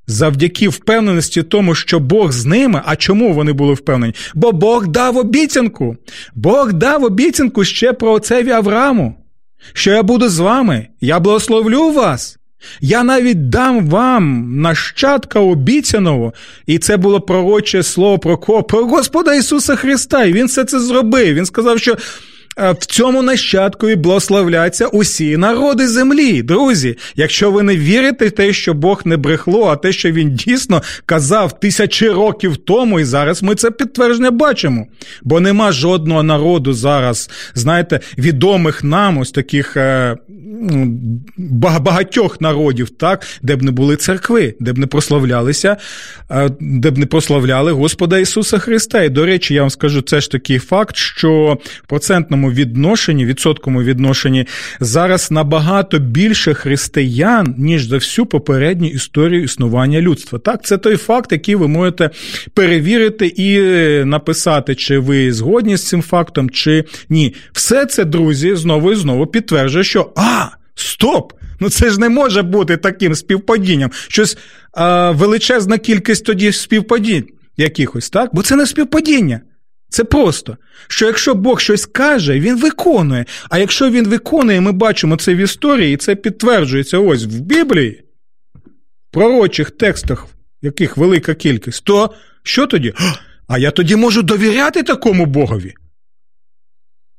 завдяки 0.10 0.70
впевненості 0.70 1.44
тому, 1.44 1.76
що 1.76 2.00
Бог 2.00 2.32
з 2.32 2.46
ними. 2.46 2.82
А 2.86 2.96
чому 2.96 3.34
вони 3.34 3.54
були 3.54 3.74
впевнені? 3.74 4.14
Бо 4.36 4.52
Бог 4.52 4.88
дав 4.88 5.18
обіцянку. 5.18 5.98
Бог 6.36 6.74
дав 6.74 7.04
обіцянку 7.04 7.64
ще 7.64 7.94
про 7.94 8.12
отцеві 8.12 8.52
Аврааму, 8.52 9.16
що 9.74 9.92
я 9.92 10.04
буду 10.04 10.30
з 10.30 10.40
вами, 10.40 10.88
я 11.02 11.20
благословлю 11.20 11.92
вас. 11.92 12.40
Я 12.82 13.04
навіть 13.04 13.50
дам 13.50 13.88
вам 13.88 14.56
нащадка 14.62 15.40
обіцяного, 15.40 16.34
і 16.66 16.78
це 16.78 16.98
було 16.98 17.22
пророче 17.22 17.84
слово 17.84 18.20
про 18.20 18.38
кого? 18.38 18.64
Про 18.64 18.86
Господа 18.86 19.36
Ісуса 19.36 19.76
Христа. 19.76 20.26
І 20.26 20.34
Він 20.34 20.46
все 20.46 20.66
це 20.66 20.80
зробив. 20.80 21.34
Він 21.34 21.46
сказав, 21.46 21.80
що 21.80 21.98
в 22.60 22.86
цьому 22.86 23.22
нащадкові 23.22 23.96
благословляться 23.96 24.88
усі 24.88 25.38
народи 25.38 25.88
землі. 25.88 26.42
Друзі, 26.42 26.98
якщо 27.16 27.52
ви 27.52 27.64
не 27.64 27.78
вірите 27.78 28.28
в 28.28 28.32
те, 28.32 28.54
що 28.54 28.74
Бог 28.74 29.02
не 29.06 29.18
брехло, 29.18 29.68
а 29.68 29.76
те, 29.76 29.92
що 29.92 30.12
він 30.12 30.36
дійсно 30.36 30.82
казав 31.06 31.60
тисячі 31.60 32.10
років 32.10 32.58
тому, 32.58 33.00
і 33.00 33.04
зараз 33.04 33.44
ми 33.44 33.56
це 33.56 33.72
підтвердження 33.72 34.32
бачимо. 34.32 34.88
Бо 35.24 35.40
нема 35.40 35.72
жодного 35.72 36.24
народу 36.24 36.74
зараз, 36.74 37.30
знаєте, 37.56 38.00
відомих 38.18 38.84
нам 38.84 39.18
ось 39.18 39.32
таких 39.32 39.78
е, 39.78 40.18
багатьох 41.38 42.42
народів, 42.42 42.90
так, 42.90 43.26
де 43.42 43.56
б 43.56 43.62
не 43.62 43.72
були 43.72 43.96
церкви, 43.96 44.56
де 44.60 44.74
б 44.74 44.78
не 44.78 44.88
прославлялися, 44.88 45.78
е, 46.32 46.50
де 46.60 46.92
б 46.92 46.98
не 46.98 47.06
прославляли 47.06 47.72
Господа 47.72 48.20
Ісуса 48.20 48.60
Христа. 48.60 49.04
І 49.04 49.10
до 49.10 49.26
речі, 49.26 49.54
я 49.54 49.62
вам 49.62 49.70
скажу, 49.70 50.02
це 50.02 50.22
ж 50.22 50.32
такий 50.32 50.60
факт, 50.60 50.96
що 50.96 51.58
в 51.84 51.88
процентному 51.88 52.49
відношенні, 52.50 53.26
відсотковому 53.26 53.84
відношенні 53.84 54.46
зараз 54.80 55.32
набагато 55.32 56.00
більше 56.00 56.54
християн, 56.54 57.56
ніж 57.58 57.88
за 57.88 57.96
всю 57.96 58.26
попередню 58.26 58.88
історію 58.88 59.44
існування 59.44 60.02
людства. 60.02 60.40
Так, 60.40 60.66
це 60.66 60.78
той 60.78 60.98
факт, 60.98 61.32
який 61.32 61.56
ви 61.56 61.68
можете 61.68 62.10
перевірити 62.54 63.28
і 63.28 63.60
написати, 64.06 64.76
чи 64.76 65.00
ви 65.00 65.34
згодні 65.34 65.78
з 65.78 65.88
цим 65.88 66.02
фактом, 66.02 66.50
чи 66.50 66.84
ні. 67.10 67.36
Все 67.52 67.86
це, 67.86 68.06
друзі, 68.06 68.56
знову 68.56 68.92
і 68.92 68.96
знову 68.96 69.28
підтверджує, 69.28 69.84
що 69.84 70.14
а, 70.16 70.46
стоп! 70.76 71.34
Ну 71.60 71.70
це 71.70 71.90
ж 71.90 72.00
не 72.00 72.10
може 72.10 72.42
бути 72.42 72.78
таким 72.78 73.16
співпадінням. 73.16 73.92
Щось 74.08 74.38
а, 74.74 75.12
величезна 75.12 75.78
кількість 75.78 76.26
тоді 76.26 76.52
співпадінь 76.52 77.24
якихось, 77.58 78.10
так? 78.10 78.30
Бо 78.34 78.42
це 78.42 78.56
не 78.56 78.66
співпадіння. 78.66 79.42
Це 79.90 80.04
просто, 80.04 80.58
що 80.88 81.06
якщо 81.06 81.36
Бог 81.36 81.60
щось 81.60 81.86
каже, 81.86 82.40
він 82.40 82.60
виконує. 82.60 83.26
А 83.50 83.58
якщо 83.58 83.90
він 83.90 84.08
виконує, 84.08 84.62
ми 84.62 84.72
бачимо 84.72 85.16
це 85.18 85.34
в 85.34 85.38
історії, 85.38 85.94
і 85.94 85.98
це 85.98 86.16
підтверджується 86.16 86.98
ось 86.98 87.24
в 87.24 87.40
Біблії, 87.40 88.04
в 88.56 89.14
пророчих 89.14 89.72
текстах, 89.72 90.28
яких 90.62 90.98
велика 90.98 91.34
кількість, 91.34 91.84
то 91.84 92.14
що 92.44 92.68
тоді? 92.68 92.94
А 93.48 93.58
я 93.58 93.72
тоді 93.72 93.96
можу 93.96 94.22
довіряти 94.22 94.84
такому 94.84 95.26
Богові. 95.26 95.74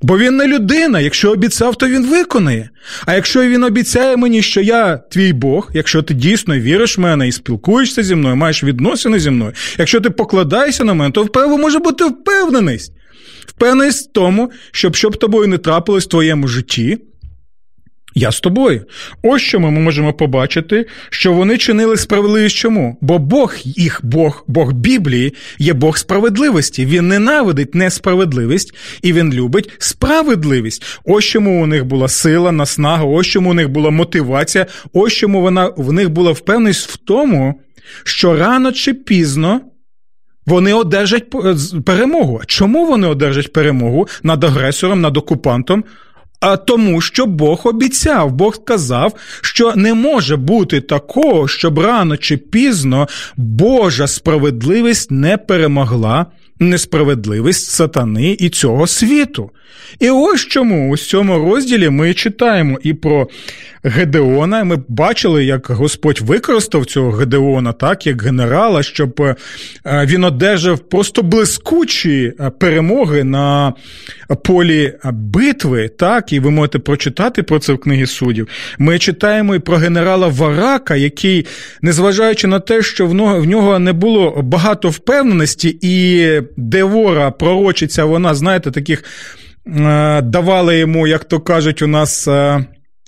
Бо 0.02 0.18
він 0.18 0.36
не 0.36 0.46
людина. 0.46 1.00
Якщо 1.00 1.30
обіцяв, 1.30 1.76
то 1.76 1.88
він 1.88 2.06
виконає. 2.06 2.70
А 3.06 3.14
якщо 3.14 3.42
він 3.42 3.64
обіцяє 3.64 4.16
мені, 4.16 4.42
що 4.42 4.60
я 4.60 4.96
твій 4.96 5.32
Бог, 5.32 5.70
якщо 5.74 6.02
ти 6.02 6.14
дійсно 6.14 6.58
віриш 6.58 6.98
в 6.98 7.00
мене 7.00 7.28
і 7.28 7.32
спілкуєшся 7.32 8.02
зі 8.02 8.14
мною, 8.14 8.36
маєш 8.36 8.64
відносини 8.64 9.18
зі 9.18 9.30
мною, 9.30 9.52
якщо 9.78 10.00
ти 10.00 10.10
покладаєшся 10.10 10.84
на 10.84 10.94
мене, 10.94 11.10
то 11.10 11.22
впевнено 11.22 11.58
може 11.58 11.78
бути 11.78 12.04
впевненість. 12.04 12.92
Впевненість 13.46 14.10
в 14.10 14.12
тому, 14.12 14.50
щоб 14.70 14.96
щоб 14.96 15.16
тобою 15.16 15.48
не 15.48 15.58
трапилось 15.58 16.04
в 16.04 16.08
твоєму 16.08 16.48
житті, 16.48 16.98
я 18.14 18.32
з 18.32 18.40
тобою. 18.40 18.84
Ось 19.22 19.42
що 19.42 19.60
ми 19.60 19.70
можемо 19.70 20.12
побачити, 20.12 20.86
що 21.10 21.32
вони 21.32 21.58
чинили 21.58 21.96
справедливість 21.96 22.56
чому? 22.56 22.98
Бо 23.00 23.18
Бог, 23.18 23.54
їх 23.64 24.00
Бог, 24.02 24.44
Бог 24.46 24.72
Біблії, 24.72 25.34
є 25.58 25.72
Бог 25.72 25.98
справедливості. 25.98 26.86
Він 26.86 27.08
ненавидить 27.08 27.74
несправедливість 27.74 28.74
і 29.02 29.12
він 29.12 29.32
любить 29.32 29.70
справедливість. 29.78 30.82
Ось 31.04 31.24
чому 31.24 31.62
у 31.62 31.66
них 31.66 31.84
була 31.84 32.08
сила, 32.08 32.52
наснага, 32.52 33.04
ось 33.04 33.26
чому 33.26 33.50
у 33.50 33.54
них 33.54 33.68
була 33.68 33.90
мотивація, 33.90 34.66
ось 34.92 35.12
чому 35.12 35.40
вона 35.40 35.72
в 35.76 35.92
них 35.92 36.10
була 36.10 36.32
впевненість 36.32 36.90
в 36.90 36.96
тому, 36.96 37.60
що 38.04 38.36
рано 38.36 38.72
чи 38.72 38.94
пізно. 38.94 39.60
Вони 40.46 40.74
одержать 40.74 41.24
перемогу. 41.84 42.40
Чому 42.46 42.86
вони 42.86 43.06
одержать 43.06 43.52
перемогу 43.52 44.08
над 44.22 44.44
агресором, 44.44 45.00
над 45.00 45.16
окупантом? 45.16 45.84
А 46.40 46.56
тому, 46.56 47.00
що 47.00 47.26
Бог 47.26 47.60
обіцяв, 47.64 48.32
Бог 48.32 48.54
сказав, 48.54 49.14
що 49.40 49.72
не 49.76 49.94
може 49.94 50.36
бути 50.36 50.80
такого, 50.80 51.48
щоб 51.48 51.78
рано 51.78 52.16
чи 52.16 52.36
пізно 52.36 53.08
Божа 53.36 54.06
справедливість 54.06 55.10
не 55.10 55.36
перемогла 55.36 56.26
несправедливість 56.58 57.70
сатани 57.70 58.36
і 58.40 58.48
цього 58.48 58.86
світу. 58.86 59.50
І 59.98 60.10
ось 60.10 60.40
чому 60.40 60.90
у 60.90 60.96
цьому 60.96 61.38
розділі 61.38 61.90
ми 61.90 62.14
читаємо 62.14 62.78
і 62.82 62.94
про 62.94 63.28
Гедеона. 63.84 64.64
Ми 64.64 64.78
бачили, 64.88 65.44
як 65.44 65.66
Господь 65.70 66.20
використав 66.20 66.86
цього 66.86 67.10
Гедеона, 67.10 67.72
так, 67.72 68.06
як 68.06 68.22
генерала, 68.22 68.82
щоб 68.82 69.20
е, 69.20 69.36
він 69.86 70.24
одержав 70.24 70.78
просто 70.78 71.22
блискучі 71.22 72.32
е, 72.40 72.50
перемоги 72.50 73.24
на 73.24 73.72
полі 74.44 74.94
битви. 75.12 75.88
так, 75.88 76.32
І 76.32 76.40
ви 76.40 76.50
можете 76.50 76.78
прочитати 76.78 77.42
про 77.42 77.58
це 77.58 77.72
в 77.72 77.78
книгі 77.78 78.06
суддів. 78.06 78.48
Ми 78.78 78.98
читаємо 78.98 79.54
і 79.54 79.58
про 79.58 79.76
генерала 79.76 80.28
Варака, 80.28 80.96
який, 80.96 81.46
незважаючи 81.82 82.46
на 82.46 82.60
те, 82.60 82.82
що 82.82 83.06
в 83.06 83.46
нього 83.46 83.78
не 83.78 83.92
було 83.92 84.42
багато 84.42 84.88
впевненості, 84.88 85.78
і 85.80 86.26
Девора 86.56 87.30
пророчиця, 87.30 88.04
вона, 88.04 88.34
знаєте, 88.34 88.70
таких 88.70 89.04
е, 89.66 90.22
давала 90.22 90.74
йому, 90.74 91.06
як 91.06 91.24
то 91.24 91.40
кажуть, 91.40 91.82
у 91.82 91.86
нас 91.86 92.28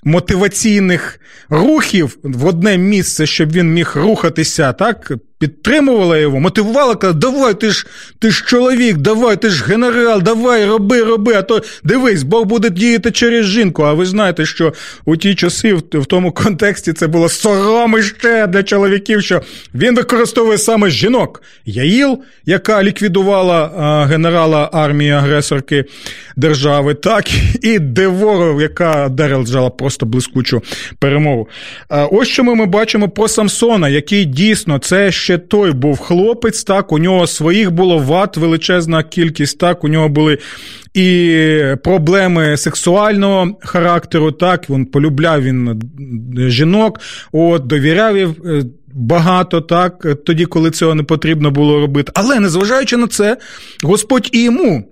мотиваційних 0.04 1.20
рухів 1.48 2.18
в 2.22 2.46
одне 2.46 2.78
місце, 2.78 3.26
щоб 3.26 3.52
він 3.52 3.74
міг 3.74 3.92
рухатися, 3.96 4.72
так 4.72 5.12
підтримувала 5.42 6.18
його, 6.18 6.40
мотивувала, 6.40 6.94
казала, 6.94 7.18
давай, 7.18 7.54
ти 7.54 7.70
ж 7.70 7.86
ти 8.18 8.30
ж 8.30 8.44
чоловік, 8.46 8.96
давай, 8.96 9.36
ти 9.36 9.50
ж 9.50 9.64
генерал, 9.64 10.22
давай, 10.22 10.66
роби, 10.66 11.02
роби. 11.02 11.34
А 11.34 11.42
то 11.42 11.62
дивись, 11.84 12.22
Бог 12.22 12.44
буде 12.44 12.70
діяти 12.70 13.10
через 13.10 13.46
жінку. 13.46 13.82
А 13.82 13.92
ви 13.92 14.06
знаєте, 14.06 14.46
що 14.46 14.72
у 15.04 15.16
ті 15.16 15.34
часи, 15.34 15.74
в 15.74 16.06
тому 16.06 16.32
контексті, 16.32 16.92
це 16.92 17.06
було 17.06 17.28
соромище 17.28 18.46
для 18.46 18.62
чоловіків, 18.62 19.22
що 19.22 19.42
він 19.74 19.96
використовує 19.96 20.58
саме 20.58 20.90
жінок. 20.90 21.42
Яїл, 21.64 22.22
яка 22.46 22.82
ліквідувала 22.82 23.70
а, 23.76 24.04
генерала 24.04 24.70
армії 24.72 25.10
агресорки 25.10 25.84
держави, 26.36 26.94
так, 26.94 27.24
і 27.62 27.78
Деворов, 27.78 28.60
яка 28.60 29.08
держала 29.08 29.70
просто 29.70 30.06
блискучу 30.06 30.62
перемогу. 30.98 31.48
А, 31.88 32.06
ось 32.06 32.28
що 32.28 32.44
ми 32.44 32.66
бачимо 32.66 33.08
про 33.08 33.28
Самсона, 33.28 33.88
який 33.88 34.24
дійсно 34.24 34.78
це 34.78 35.12
ще 35.12 35.31
ще 35.32 35.38
той 35.38 35.72
був 35.72 35.98
хлопець, 35.98 36.64
так, 36.64 36.92
у 36.92 36.98
нього 36.98 37.26
своїх 37.26 37.70
було 37.70 37.98
ват, 37.98 38.36
величезна 38.36 39.02
кількість, 39.02 39.58
так, 39.58 39.84
у 39.84 39.88
нього 39.88 40.08
були 40.08 40.38
і 40.94 41.36
проблеми 41.84 42.56
сексуального 42.56 43.58
характеру, 43.60 44.32
так, 44.32 44.70
він 44.70 44.86
полюбляв 44.86 45.42
він 45.42 45.82
жінок, 46.36 47.00
от, 47.32 47.66
довіряв 47.66 48.16
е, 48.16 48.26
багато, 48.94 49.60
так, 49.60 50.06
тоді, 50.24 50.46
коли 50.46 50.70
цього 50.70 50.94
не 50.94 51.02
потрібно 51.02 51.50
було 51.50 51.80
робити. 51.80 52.12
Але 52.14 52.40
незважаючи 52.40 52.96
на 52.96 53.06
це, 53.06 53.36
Господь 53.84 54.28
і 54.32 54.42
йому 54.42 54.84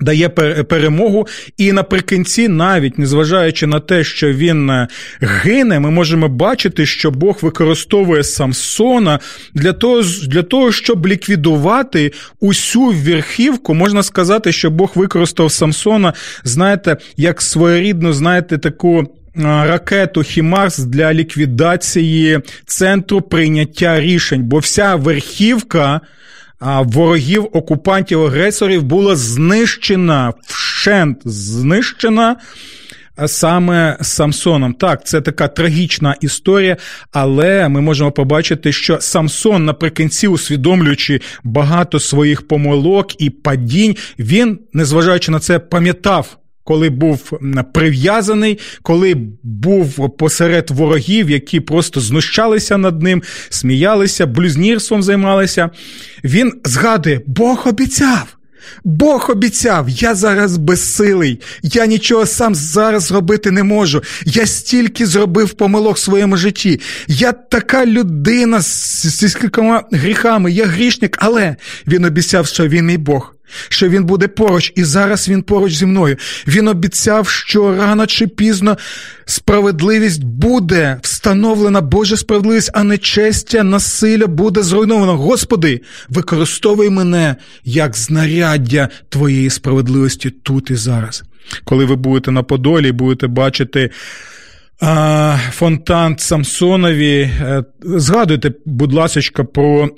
Дає 0.00 0.28
перемогу, 0.28 1.26
і 1.58 1.72
наприкінці, 1.72 2.48
навіть 2.48 2.98
незважаючи 2.98 3.66
на 3.66 3.80
те, 3.80 4.04
що 4.04 4.32
він 4.32 4.70
е, 4.70 4.88
гине, 5.20 5.80
ми 5.80 5.90
можемо 5.90 6.28
бачити, 6.28 6.86
що 6.86 7.10
Бог 7.10 7.38
використовує 7.42 8.24
Самсона 8.24 9.20
для 9.54 9.72
того, 9.72 10.02
для 10.26 10.42
того, 10.42 10.72
щоб 10.72 11.06
ліквідувати 11.06 12.12
усю 12.40 12.86
верхівку. 12.86 13.74
Можна 13.74 14.02
сказати, 14.02 14.52
що 14.52 14.70
Бог 14.70 14.92
використав 14.94 15.52
Самсона, 15.52 16.12
знаєте, 16.44 16.96
як 17.16 17.42
своєрідну, 17.42 18.12
знаєте, 18.12 18.58
таку. 18.58 19.06
Е, 19.38 19.42
ракету 19.42 20.22
Хімарс 20.22 20.78
для 20.78 21.14
ліквідації 21.14 22.40
центру 22.66 23.20
прийняття 23.20 24.00
рішень, 24.00 24.42
бо 24.42 24.58
вся 24.58 24.94
верхівка 24.94 26.00
ворогів, 26.60 27.48
окупантів, 27.52 28.22
агресорів 28.22 28.82
була 28.82 29.16
знищена, 29.16 30.32
вщент 30.46 31.18
знищена. 31.24 32.36
Саме 33.26 33.98
Самсоном. 34.00 34.74
Так, 34.74 35.06
це 35.06 35.20
така 35.20 35.48
трагічна 35.48 36.14
історія, 36.20 36.76
але 37.12 37.68
ми 37.68 37.80
можемо 37.80 38.12
побачити, 38.12 38.72
що 38.72 39.00
Самсон, 39.00 39.64
наприкінці, 39.64 40.28
усвідомлюючи 40.28 41.20
багато 41.44 42.00
своїх 42.00 42.48
помилок 42.48 43.20
і 43.20 43.30
падінь, 43.30 43.96
він, 44.18 44.58
незважаючи 44.72 45.30
на 45.30 45.40
це, 45.40 45.58
пам'ятав 45.58 46.38
коли 46.66 46.90
був 46.90 47.40
прив'язаний, 47.74 48.58
коли 48.82 49.16
був 49.42 50.16
посеред 50.16 50.70
ворогів, 50.70 51.30
які 51.30 51.60
просто 51.60 52.00
знущалися 52.00 52.76
над 52.78 53.02
ним, 53.02 53.22
сміялися, 53.48 54.26
блюзнірством 54.26 55.02
займалися. 55.02 55.70
Він 56.24 56.52
згадує, 56.64 57.20
Бог 57.26 57.62
обіцяв. 57.68 58.36
Бог 58.84 59.30
обіцяв, 59.30 59.88
я 59.88 60.14
зараз 60.14 60.56
безсилий, 60.56 61.40
я 61.62 61.86
нічого 61.86 62.26
сам 62.26 62.54
зараз 62.54 63.02
зробити 63.02 63.50
не 63.50 63.62
можу. 63.62 64.02
Я 64.24 64.46
стільки 64.46 65.06
зробив 65.06 65.52
помилок 65.52 65.96
в 65.96 66.00
своєму 66.00 66.36
житті. 66.36 66.80
Я 67.08 67.32
така 67.32 67.86
людина 67.86 68.60
зі 68.60 69.28
скількома 69.28 69.82
гріхами, 69.92 70.52
я 70.52 70.64
грішник, 70.64 71.16
але 71.20 71.56
він 71.86 72.04
обіцяв, 72.04 72.46
що 72.46 72.68
він 72.68 72.86
мій 72.86 72.98
Бог 72.98 73.35
що 73.68 73.88
він 73.88 74.04
буде 74.04 74.28
поруч, 74.28 74.72
і 74.76 74.84
зараз 74.84 75.28
він 75.28 75.42
поруч 75.42 75.74
зі 75.74 75.86
мною. 75.86 76.16
Він 76.46 76.68
обіцяв, 76.68 77.28
що 77.28 77.76
рано 77.76 78.06
чи 78.06 78.26
пізно 78.26 78.76
справедливість 79.24 80.24
буде 80.24 80.98
встановлена, 81.02 81.80
Божа 81.80 82.16
справедливість, 82.16 82.70
а 82.74 82.84
нечестя, 82.84 83.62
насилля 83.62 84.26
буде 84.26 84.62
зруйновано. 84.62 85.16
Господи, 85.16 85.80
використовуй 86.08 86.90
мене 86.90 87.36
як 87.64 87.96
знаряддя 87.96 88.88
Твоєї 89.08 89.50
справедливості 89.50 90.30
тут 90.30 90.70
і 90.70 90.74
зараз. 90.74 91.22
Коли 91.64 91.84
ви 91.84 91.96
будете 91.96 92.30
на 92.30 92.42
Подолі, 92.42 92.92
будете 92.92 93.26
бачити. 93.26 93.90
Фонтан 95.50 96.18
Самсонові, 96.18 97.30
е, 97.40 97.64
згадуйте, 97.82 98.52
будь 98.64 98.92
ласка, 98.92 99.44
про 99.44 99.88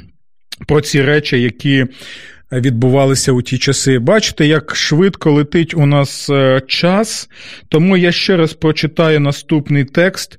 про 0.68 0.80
ці 0.80 1.02
речі, 1.02 1.40
які 1.40 1.86
відбувалися 2.52 3.32
у 3.32 3.42
ті 3.42 3.58
часи. 3.58 3.98
Бачите, 3.98 4.46
як 4.46 4.76
швидко 4.76 5.32
летить 5.32 5.74
у 5.74 5.86
нас 5.86 6.30
е, 6.30 6.62
час, 6.66 7.28
тому 7.68 7.96
я 7.96 8.12
ще 8.12 8.36
раз 8.36 8.54
прочитаю 8.54 9.20
наступний 9.20 9.84
текст, 9.84 10.38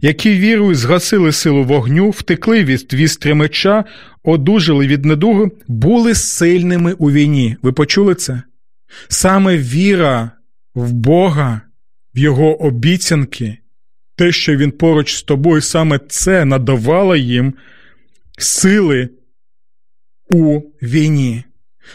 які 0.00 0.30
вірою 0.30 0.74
згасили 0.74 1.32
силу 1.32 1.64
вогню, 1.64 2.10
втекли 2.10 2.64
від 2.64 2.94
вістря 2.94 3.34
меча, 3.34 3.84
одужали 4.22 4.86
від 4.86 5.04
недуги, 5.04 5.50
були 5.68 6.14
сильними 6.14 6.92
у 6.92 7.10
війні. 7.10 7.56
Ви 7.62 7.72
почули 7.72 8.14
це? 8.14 8.42
Саме 9.08 9.56
віра 9.56 10.30
в 10.74 10.92
Бога, 10.92 11.60
в 12.14 12.18
Його 12.18 12.62
обіцянки, 12.62 13.58
те, 14.16 14.32
що 14.32 14.56
Він 14.56 14.70
поруч 14.70 15.14
з 15.14 15.22
тобою, 15.22 15.60
саме 15.60 16.00
це 16.08 16.44
надавало 16.44 17.16
їм 17.16 17.54
сили 18.38 19.08
у 20.30 20.60
війні. 20.82 21.44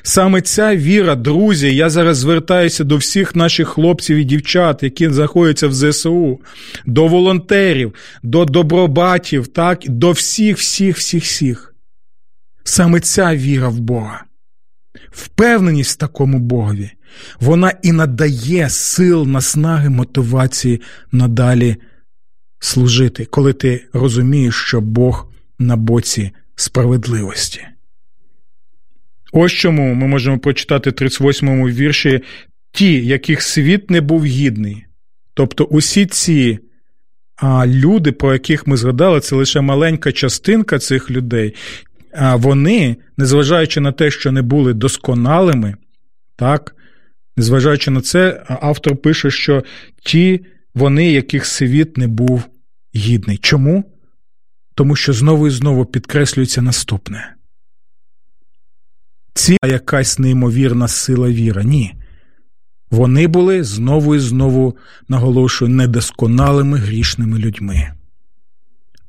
Саме 0.04 0.42
ця 0.42 0.76
віра, 0.76 1.16
друзі, 1.16 1.76
я 1.76 1.90
зараз 1.90 2.18
звертаюся 2.18 2.84
до 2.84 2.98
всіх 2.98 3.36
наших 3.36 3.68
хлопців 3.68 4.18
і 4.18 4.24
дівчат, 4.24 4.84
які 4.84 5.10
знаходяться 5.10 5.68
в 5.68 5.74
ЗСУ, 5.74 6.40
до 6.86 7.08
волонтерів, 7.08 7.94
до 8.24 8.46
добробатів, 8.46 9.48
так, 9.48 9.80
до 9.86 10.12
всіх, 10.12 10.58
всіх, 10.58 10.98
всіх, 10.98 11.24
всіх. 11.24 11.76
Саме 12.64 13.00
ця 13.00 13.36
віра 13.36 13.70
в 13.70 13.80
Бога, 13.80 14.24
впевненість 15.12 15.92
в 15.92 15.98
такому 15.98 16.40
Богові, 16.40 16.92
вона 17.40 17.74
і 17.82 17.92
надає 17.92 18.70
сил, 18.70 19.28
наснаги, 19.28 19.90
мотивації 19.90 20.82
надалі 21.12 21.76
служити, 22.60 23.26
коли 23.26 23.54
ти 23.54 23.86
розумієш, 23.94 24.56
що 24.56 24.82
Бог 24.82 25.32
на 25.60 25.76
боці 25.76 26.32
справедливості. 26.56 27.68
Ось 29.32 29.52
чому 29.52 29.94
ми 29.94 30.08
можемо 30.08 30.40
прочитати 30.40 30.90
38-му 30.90 31.70
вірші 31.70 32.22
ті, 32.72 33.06
яких 33.06 33.42
світ 33.42 33.90
не 33.90 34.02
був 34.02 34.26
гідний. 34.26 34.86
Тобто 35.34 35.64
усі 35.64 36.06
ці 36.06 36.60
а, 37.36 37.68
люди, 37.68 38.12
про 38.12 38.34
яких 38.34 38.68
ми 38.68 38.78
згадали, 38.78 39.20
це 39.20 39.36
лише 39.36 39.62
маленька 39.62 40.12
частинка 40.12 40.80
цих 40.80 41.12
людей, 41.12 41.56
а 42.14 42.36
вони, 42.36 42.96
незважаючи 43.18 43.82
на 43.82 43.92
те, 43.92 44.12
що 44.12 44.32
не 44.32 44.42
були 44.42 44.74
досконалими, 44.74 45.76
так, 46.36 46.76
незважаючи 47.38 47.92
на 47.92 48.02
це, 48.02 48.44
автор 48.62 48.98
пише, 48.98 49.32
що 49.32 49.64
ті 50.06 50.46
вони, 50.76 51.12
яких 51.12 51.46
світ 51.46 51.98
не 51.98 52.08
був 52.08 52.44
гідний. 52.96 53.38
Чому? 53.38 53.84
Тому 54.76 54.96
що 54.96 55.14
знову 55.14 55.48
і 55.48 55.50
знову 55.50 55.86
підкреслюється 55.86 56.62
наступне. 56.62 57.34
Ці 59.34 59.58
якась 59.66 60.20
неймовірна 60.20 60.88
сила 60.88 61.30
віра. 61.30 61.64
Ні. 61.64 61.94
Вони 62.92 63.28
були 63.28 63.64
знову 63.64 64.16
і 64.16 64.20
знову, 64.20 64.78
наголошую, 65.08 65.72
недосконалими 65.72 66.78
грішними 66.78 67.40
людьми. 67.40 67.92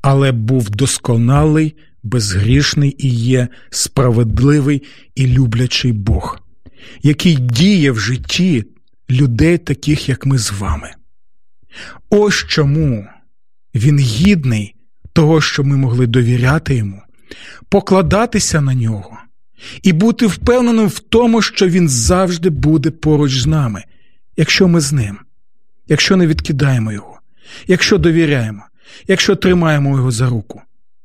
Але 0.01 0.31
був 0.31 0.69
досконалий, 0.69 1.75
безгрішний 2.03 2.95
і 2.99 3.09
є 3.09 3.47
справедливий 3.69 4.83
і 5.15 5.27
люблячий 5.27 5.91
Бог, 5.91 6.39
який 7.01 7.35
діє 7.35 7.91
в 7.91 7.99
житті 7.99 8.65
людей, 9.09 9.57
таких, 9.57 10.09
як 10.09 10.25
ми 10.25 10.37
з 10.37 10.51
вами. 10.51 10.93
Ось 12.09 12.45
чому 12.47 13.07
він 13.75 13.99
гідний 13.99 14.75
того, 15.13 15.41
що 15.41 15.63
ми 15.63 15.77
могли 15.77 16.07
довіряти 16.07 16.75
йому, 16.75 17.01
покладатися 17.69 18.61
на 18.61 18.73
нього 18.73 19.17
і 19.83 19.93
бути 19.93 20.27
впевненим 20.27 20.87
в 20.87 20.99
тому, 20.99 21.41
що 21.41 21.67
Він 21.67 21.89
завжди 21.89 22.49
буде 22.49 22.91
поруч 22.91 23.39
з 23.39 23.45
нами, 23.45 23.83
якщо 24.37 24.67
ми 24.67 24.81
з 24.81 24.93
ним, 24.93 25.19
якщо 25.87 26.15
не 26.15 26.27
відкидаємо 26.27 26.91
його, 26.91 27.19
якщо 27.67 27.97
довіряємо, 27.97 28.63
якщо 29.07 29.35
тримаємо 29.35 29.97
його 29.97 30.11
за 30.11 30.29
руку, 30.29 30.61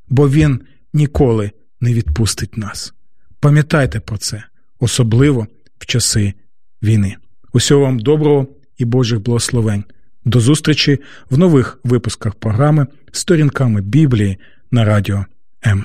бо 0.09 0.29
Він 0.29 0.61
ніколи 0.93 1.51
не 1.81 1.95
відпустить 1.95 2.57
нас. 2.57 2.95
Пам'ятайте 3.41 4.01
про 4.01 4.19
це, 4.19 4.45
особливо 4.81 5.47
в 5.79 5.87
часи 5.87 6.35
війни. 6.83 7.17
Усього 7.53 7.81
вам 7.81 7.99
доброго 7.99 8.47
і 8.79 8.85
Божих 8.85 9.21
благословень. 9.21 9.85
До 10.25 10.41
зустрічі 10.41 10.99
в 11.31 11.39
нових 11.39 11.81
випусках 11.85 12.35
програми 12.35 12.87
Сторінками 13.13 13.83
Біблії 13.83 14.39
на 14.71 14.85
радіо 14.85 15.25
М. 15.67 15.85